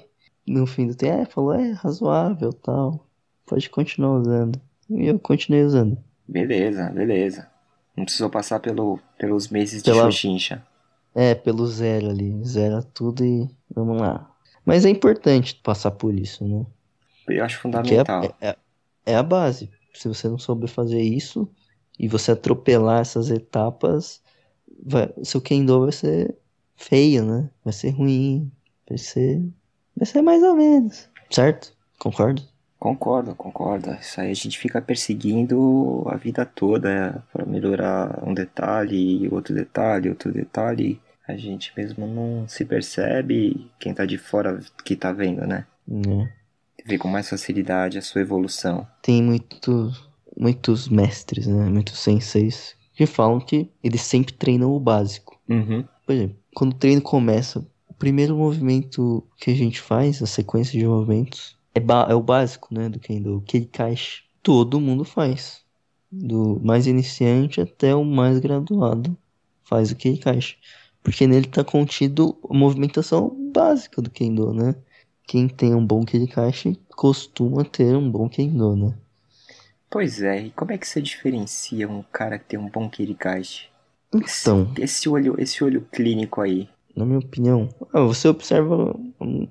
no 0.48 0.66
fim 0.68 0.88
do 0.88 0.96
tempo, 0.96 1.22
é, 1.22 1.26
falou, 1.26 1.54
é 1.54 1.72
razoável 1.72 2.54
tal. 2.54 3.08
Pode 3.46 3.70
continuar 3.70 4.20
usando. 4.20 4.62
E 4.90 5.08
eu 5.08 5.20
continuei 5.20 5.64
usando. 5.64 5.98
Beleza, 6.28 6.90
beleza. 6.90 7.50
Não 7.96 8.06
precisou 8.06 8.30
passar 8.30 8.60
pelo, 8.60 9.00
pelos 9.18 9.50
meses 9.50 9.84
de 9.84 9.92
Pela- 9.92 10.10
Xuxincha. 10.12 10.66
É, 11.14 11.36
pelo 11.36 11.68
zero 11.68 12.10
ali. 12.10 12.44
Zera 12.46 12.82
tudo 12.82 13.24
e 13.26 13.50
vamos 13.74 14.00
lá. 14.02 14.30
Mas 14.66 14.86
é 14.86 14.90
importante 14.90 15.56
passar 15.56 15.92
por 15.92 16.14
isso, 16.14 16.46
né? 16.48 16.66
Eu 17.28 17.44
acho 17.44 17.58
é, 17.58 17.60
fundamental. 17.62 18.24
é, 18.40 18.56
é 19.06 19.16
a 19.16 19.24
base. 19.24 19.70
Se 19.94 20.08
você 20.08 20.30
não 20.30 20.38
souber 20.38 20.70
fazer 20.70 21.02
isso 21.02 21.50
e 22.00 22.08
você 22.08 22.32
atropelar 22.32 23.02
essas 23.02 23.30
etapas, 23.30 24.22
vai, 24.84 25.12
seu 25.24 25.42
Kendo 25.42 25.82
vai 25.82 25.92
ser 25.92 26.36
feio, 26.76 27.26
né? 27.26 27.50
Vai 27.64 27.74
ser 27.74 27.90
ruim. 27.90 28.52
Vai 28.88 28.98
ser. 28.98 29.42
Vai 29.96 30.06
ser 30.06 30.22
mais 30.22 30.42
ou 30.44 30.56
menos. 30.56 31.10
Certo? 31.30 31.74
Concordo? 32.00 32.42
Concordo, 32.80 33.36
concordo. 33.36 33.92
Isso 34.02 34.20
aí 34.20 34.32
a 34.32 34.34
gente 34.34 34.58
fica 34.58 34.82
perseguindo 34.82 36.04
a 36.08 36.18
vida 36.18 36.44
toda 36.46 37.24
para 37.32 37.46
melhorar 37.46 38.24
um 38.28 38.34
detalhe, 38.34 39.30
outro 39.32 39.54
detalhe, 39.54 40.10
outro 40.10 40.32
detalhe. 40.32 41.00
A 41.28 41.38
gente 41.38 41.72
mesmo 41.78 42.08
não 42.08 42.48
se 42.48 42.66
percebe, 42.66 43.70
quem 43.80 43.94
tá 43.94 44.04
de 44.04 44.18
fora 44.18 44.60
que 44.84 44.96
tá 44.96 45.12
vendo, 45.12 45.46
né? 45.46 45.68
Né? 45.88 46.34
Vê 46.84 46.98
com 46.98 47.08
mais 47.08 47.30
facilidade 47.30 48.00
a 48.00 48.02
sua 48.02 48.22
evolução. 48.22 48.88
Tem 49.04 49.22
muitos, 49.22 50.10
muitos 50.36 50.90
mestres, 50.90 51.46
né? 51.46 51.70
Muitos 51.70 52.00
senseis 52.00 52.76
que 52.96 53.06
falam 53.06 53.40
que 53.40 53.72
eles 53.84 54.02
sempre 54.02 54.34
treinam 54.34 54.74
o 54.74 54.80
básico. 54.80 55.40
Uhum. 55.48 55.86
Por 56.06 56.16
exemplo, 56.16 56.38
quando 56.56 56.74
o 56.74 56.78
treino 56.78 57.02
começa, 57.02 57.66
primeiro 58.02 58.36
movimento 58.36 59.24
que 59.38 59.52
a 59.52 59.54
gente 59.54 59.80
faz, 59.80 60.24
a 60.24 60.26
sequência 60.26 60.80
de 60.80 60.88
movimentos, 60.88 61.56
é, 61.76 61.80
é 62.12 62.16
o 62.16 62.24
básico, 62.24 62.74
né? 62.74 62.90
Do 62.90 63.00
Kendo, 63.00 63.38
o 63.38 63.42
Keikaishi. 63.42 64.24
Todo 64.42 64.82
mundo 64.82 65.06
faz. 65.06 65.62
Do 66.12 66.60
mais 66.64 66.88
iniciante 66.88 67.62
até 67.62 67.94
o 67.94 68.04
mais 68.04 68.40
graduado 68.40 69.16
faz 69.64 69.92
o 69.92 69.96
Kirikashi. 69.96 70.58
Porque 71.04 71.28
nele 71.28 71.46
tá 71.46 71.64
contido 71.64 72.36
a 72.50 72.54
movimentação 72.56 73.30
básica 73.54 74.02
do 74.02 74.10
Kendo, 74.10 74.52
né? 74.52 74.74
Quem 75.28 75.48
tem 75.48 75.76
um 75.76 75.86
bom 75.86 76.04
Kirikashi 76.04 76.76
costuma 76.96 77.64
ter 77.64 77.96
um 77.96 78.10
bom 78.10 78.28
Kendo, 78.28 78.76
né? 78.76 78.98
Pois 79.92 80.24
é, 80.24 80.48
e 80.48 80.50
como 80.52 80.72
é 80.72 80.78
que 80.80 80.88
você 80.88 81.00
diferencia 81.00 81.88
um 81.88 82.02
cara 82.02 82.40
que 82.40 82.46
tem 82.46 82.58
um 82.60 82.68
bom 82.68 82.90
Kirikashi? 82.90 83.70
Então, 84.12 84.72
Esse, 84.76 84.84
esse 84.84 85.10
olho, 85.10 85.36
esse 85.38 85.64
olho 85.64 85.88
clínico 85.92 86.42
aí. 86.42 86.68
Na 86.96 87.06
minha 87.06 87.20
opinião, 87.20 87.70
ah, 87.94 88.02
você 88.02 88.28
observa 88.28 88.96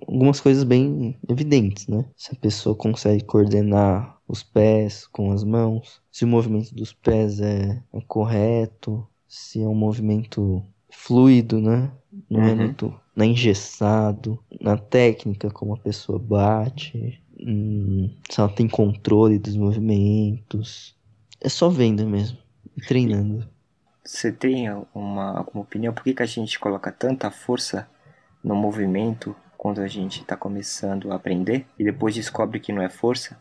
algumas 0.06 0.40
coisas 0.40 0.64
bem 0.64 1.16
evidentes, 1.28 1.86
né? 1.86 2.04
Se 2.16 2.32
a 2.32 2.36
pessoa 2.38 2.74
consegue 2.74 3.24
coordenar 3.24 4.18
os 4.28 4.42
pés 4.42 5.06
com 5.08 5.32
as 5.32 5.42
mãos, 5.44 6.00
se 6.10 6.24
o 6.24 6.28
movimento 6.28 6.74
dos 6.74 6.92
pés 6.92 7.40
é, 7.40 7.82
é 7.92 8.00
correto, 8.06 9.06
se 9.28 9.62
é 9.62 9.66
um 9.66 9.74
movimento 9.74 10.62
fluido, 10.92 11.60
né? 11.60 11.92
Não 12.28 12.48
é 12.48 12.54
Uhum. 12.54 12.60
muito 12.60 12.94
na 13.14 13.26
engessado, 13.26 14.38
na 14.60 14.76
técnica 14.76 15.50
como 15.50 15.74
a 15.74 15.78
pessoa 15.78 16.18
bate, 16.18 17.20
hum, 17.38 18.10
se 18.30 18.40
ela 18.40 18.48
tem 18.48 18.68
controle 18.68 19.38
dos 19.38 19.56
movimentos. 19.56 20.94
É 21.40 21.48
só 21.48 21.68
vendo 21.68 22.06
mesmo, 22.06 22.38
e 22.76 22.80
treinando. 22.80 23.46
Você 24.04 24.30
tem 24.30 24.68
uma, 24.94 25.38
alguma 25.38 25.62
opinião? 25.64 25.94
Por 25.94 26.04
que, 26.04 26.12
que 26.14 26.22
a 26.22 26.26
gente 26.26 26.58
coloca 26.58 26.92
tanta 26.92 27.30
força 27.30 27.88
no 28.44 28.54
movimento 28.54 29.34
quando 29.56 29.80
a 29.80 29.88
gente 29.88 30.20
está 30.20 30.36
começando 30.36 31.12
a 31.12 31.16
aprender 31.16 31.66
e 31.78 31.84
depois 31.84 32.14
descobre 32.14 32.60
que 32.60 32.72
não 32.72 32.82
é 32.82 32.90
força? 32.90 33.38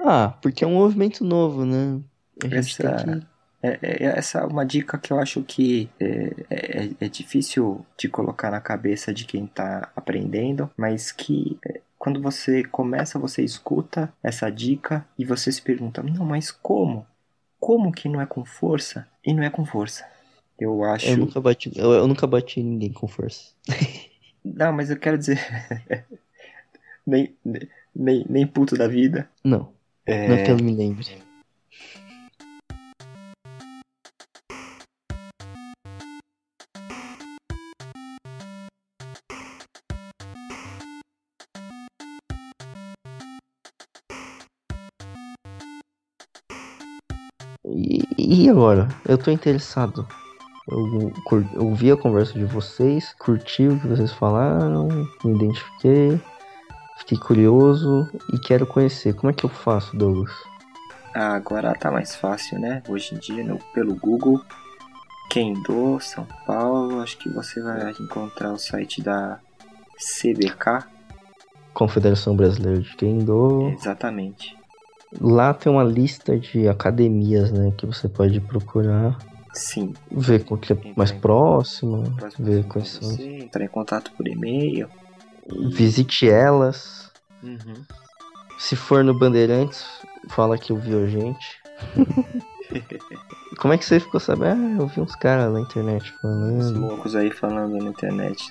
Ah, 0.00 0.30
porque 0.42 0.64
é 0.64 0.66
um 0.66 0.74
movimento 0.74 1.22
novo, 1.24 1.64
né? 1.64 2.02
Essa- 2.50 2.88
que 2.96 3.26
É, 3.60 3.78
é- 3.82 4.18
essa 4.18 4.38
é 4.38 4.44
uma 4.46 4.64
dica 4.64 4.96
que 4.98 5.12
eu 5.12 5.18
acho 5.18 5.42
que 5.42 5.90
é, 5.98 6.30
é- 6.48 6.90
é 7.06 7.08
difícil 7.08 7.84
de 7.98 8.08
colocar 8.08 8.52
na 8.52 8.60
cabeça 8.60 9.12
de 9.12 9.24
quem 9.24 9.46
está 9.46 9.90
aprendendo, 9.96 10.70
mas 10.76 11.10
que 11.10 11.58
é, 11.66 11.80
quando 11.98 12.22
você 12.22 12.62
começa, 12.62 13.18
você 13.18 13.42
escuta 13.42 14.12
essa 14.22 14.48
dica 14.50 15.04
e 15.18 15.24
você 15.24 15.50
se 15.50 15.60
pergunta: 15.60 16.02
não, 16.04 16.24
mas 16.24 16.52
como? 16.52 17.04
Como 17.58 17.92
que 17.92 18.08
não 18.08 18.20
é 18.20 18.26
com 18.26 18.44
força? 18.44 19.06
E 19.24 19.34
não 19.34 19.42
é 19.42 19.50
com 19.50 19.64
força. 19.64 20.06
Eu 20.58 20.82
acho. 20.84 21.06
Eu 21.06 21.16
nunca 21.16 21.40
bati, 21.40 21.72
eu, 21.76 21.92
eu 21.92 22.06
nunca 22.08 22.26
bati 22.26 22.62
ninguém 22.62 22.92
com 22.92 23.06
força. 23.06 23.52
Não, 24.44 24.72
mas 24.72 24.88
eu 24.88 24.96
quero 24.96 25.18
dizer. 25.18 25.38
nem, 27.06 27.34
nem, 27.94 28.24
nem 28.28 28.46
puto 28.46 28.76
da 28.76 28.88
vida. 28.88 29.28
Não, 29.44 29.72
É, 30.06 30.28
não 30.28 30.34
é 30.36 30.44
que 30.44 30.50
eu 30.50 30.56
me 30.56 30.74
lembre. 30.74 31.06
E, 47.74 48.02
e 48.18 48.48
agora? 48.48 48.88
Eu 49.06 49.18
tô 49.18 49.30
interessado. 49.30 50.06
Eu, 50.70 51.12
ouvi 51.56 51.90
a 51.90 51.96
conversa 51.96 52.34
de 52.34 52.44
vocês, 52.44 53.14
curti 53.18 53.66
o 53.66 53.80
que 53.80 53.86
vocês 53.86 54.12
falaram, 54.12 54.88
me 55.24 55.34
identifiquei, 55.34 56.20
fiquei 56.98 57.18
curioso 57.18 58.08
e 58.32 58.38
quero 58.38 58.66
conhecer. 58.66 59.14
Como 59.14 59.30
é 59.30 59.34
que 59.34 59.44
eu 59.44 59.50
faço, 59.50 59.96
Douglas? 59.96 60.32
Ah, 61.14 61.34
agora 61.34 61.74
tá 61.74 61.90
mais 61.90 62.14
fácil, 62.14 62.58
né? 62.58 62.82
Hoje 62.86 63.14
em 63.14 63.18
dia, 63.18 63.42
no, 63.42 63.58
pelo 63.72 63.94
Google, 63.94 64.42
Kendo, 65.30 65.98
São 66.00 66.26
Paulo, 66.46 67.00
acho 67.00 67.16
que 67.18 67.30
você 67.30 67.62
vai 67.62 67.92
encontrar 67.98 68.52
o 68.52 68.58
site 68.58 69.02
da 69.02 69.40
CBK. 69.96 70.86
Confederação 71.72 72.36
Brasileira 72.36 72.80
de 72.80 72.94
Kendo. 72.94 73.70
Exatamente. 73.70 74.57
Lá 75.20 75.54
tem 75.54 75.72
uma 75.72 75.82
lista 75.84 76.38
de 76.38 76.68
academias, 76.68 77.50
né, 77.50 77.72
que 77.76 77.86
você 77.86 78.08
pode 78.08 78.40
procurar, 78.40 79.16
Sim. 79.54 79.94
ver 80.10 80.44
qual 80.44 80.58
que 80.60 80.72
é 80.72 80.76
mais 80.96 81.10
Entendi. 81.10 81.22
próximo, 81.22 82.10
Próximo 82.16 82.46
ver 82.46 82.64
quais 82.66 82.88
são. 82.88 83.08
você, 83.10 83.38
entrar 83.38 83.64
em 83.64 83.68
contato 83.68 84.12
por 84.16 84.28
e-mail. 84.28 84.88
E- 85.50 85.68
Visite 85.74 86.28
elas. 86.28 87.10
Uhum. 87.42 87.82
Se 88.58 88.76
for 88.76 89.02
no 89.02 89.18
Bandeirantes, 89.18 89.86
fala 90.28 90.58
que 90.58 90.72
ouviu 90.72 91.02
a 91.04 91.06
gente. 91.06 91.58
Como 93.58 93.72
é 93.72 93.78
que 93.78 93.84
você 93.84 93.98
ficou 93.98 94.20
sabendo? 94.20 94.78
Ah, 94.78 94.82
eu 94.82 94.86
vi 94.88 95.00
uns 95.00 95.16
caras 95.16 95.50
na 95.52 95.60
internet 95.60 96.12
Os 96.12 96.20
falando. 96.20 96.80
loucos 96.80 97.16
aí 97.16 97.30
falando 97.30 97.78
na 97.78 97.88
internet. 97.90 98.50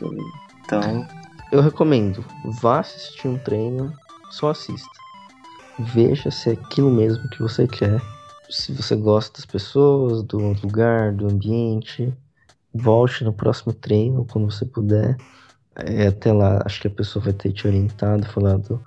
Então, 0.65 1.07
Eu 1.51 1.61
recomendo, 1.61 2.25
vá 2.61 2.79
assistir 2.79 3.27
um 3.27 3.37
treino, 3.37 3.93
só 4.31 4.49
assista. 4.49 4.89
Veja 5.79 6.31
se 6.31 6.49
é 6.49 6.53
aquilo 6.53 6.89
mesmo 6.91 7.27
que 7.29 7.41
você 7.41 7.67
quer. 7.67 8.01
Se 8.49 8.71
você 8.71 8.95
gosta 8.95 9.37
das 9.37 9.45
pessoas, 9.45 10.23
do 10.23 10.37
lugar, 10.37 11.11
do 11.13 11.27
ambiente. 11.27 12.13
Volte 12.73 13.23
no 13.23 13.33
próximo 13.33 13.73
treino 13.73 14.25
quando 14.25 14.49
você 14.51 14.65
puder. 14.65 15.17
É, 15.75 16.07
até 16.07 16.31
lá, 16.31 16.61
acho 16.65 16.81
que 16.81 16.87
a 16.87 16.91
pessoa 16.91 17.23
vai 17.23 17.33
ter 17.33 17.51
te 17.51 17.67
orientado, 17.67 18.25
falado. 18.27 18.81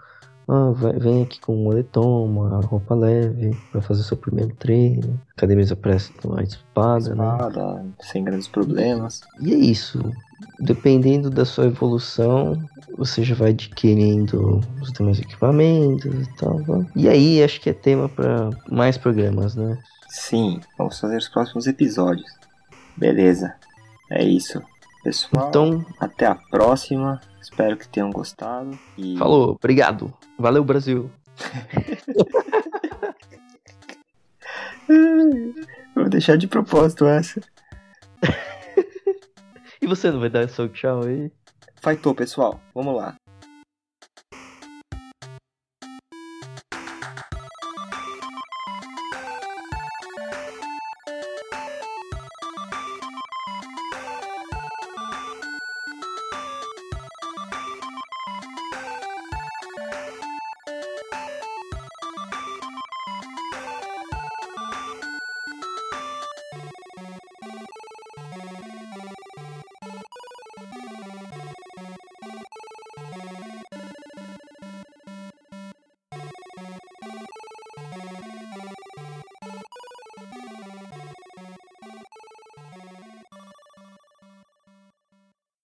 Ah, 0.48 0.70
vai- 0.72 0.98
vem 0.98 1.22
aqui 1.22 1.40
com 1.40 1.54
um 1.54 1.62
moletom, 1.62 2.24
uma 2.26 2.60
roupa 2.60 2.94
leve, 2.94 3.56
para 3.70 3.80
fazer 3.80 4.02
seu 4.02 4.16
primeiro 4.16 4.52
treino. 4.56 5.20
Academias 5.36 5.72
prestam 5.74 6.36
a 6.36 6.42
espada, 6.42 7.14
né? 7.14 7.24
espada, 7.24 7.86
sem 8.00 8.24
grandes 8.24 8.48
problemas. 8.48 9.20
E 9.40 9.54
é 9.54 9.56
isso. 9.56 10.00
Dependendo 10.58 11.30
da 11.30 11.44
sua 11.44 11.66
evolução, 11.66 12.62
você 12.96 13.22
já 13.22 13.34
vai 13.34 13.50
adquirindo 13.50 14.60
os 14.82 14.92
demais 14.92 15.18
equipamentos 15.18 16.26
e 16.26 16.36
tal. 16.36 16.58
vai. 16.64 16.86
E 16.94 17.08
aí, 17.08 17.42
acho 17.42 17.60
que 17.60 17.70
é 17.70 17.72
tema 17.72 18.08
para 18.08 18.50
mais 18.70 18.98
programas, 18.98 19.54
né? 19.54 19.78
Sim, 20.08 20.60
vamos 20.76 20.98
fazer 20.98 21.16
os 21.16 21.28
próximos 21.28 21.66
episódios. 21.66 22.30
Beleza. 22.96 23.54
É 24.10 24.22
isso. 24.24 24.60
Pessoal, 25.02 25.48
Então, 25.48 25.84
até 25.98 26.26
a 26.26 26.34
próxima. 26.34 27.20
Espero 27.40 27.76
que 27.76 27.88
tenham 27.88 28.10
gostado. 28.10 28.78
E 28.98 29.16
falou, 29.16 29.52
obrigado. 29.52 30.12
Valeu, 30.38 30.62
Brasil. 30.62 31.10
Vou 35.94 36.08
deixar 36.08 36.36
de 36.36 36.46
propósito 36.46 37.06
essa. 37.06 37.40
Você 39.90 40.08
não 40.08 40.20
vai 40.20 40.30
dar 40.30 40.48
seu 40.48 40.68
tchau 40.68 41.02
aí? 41.04 41.32
Faitou, 41.82 42.14
pessoal. 42.14 42.60
Vamos 42.72 42.94
lá. 42.94 43.16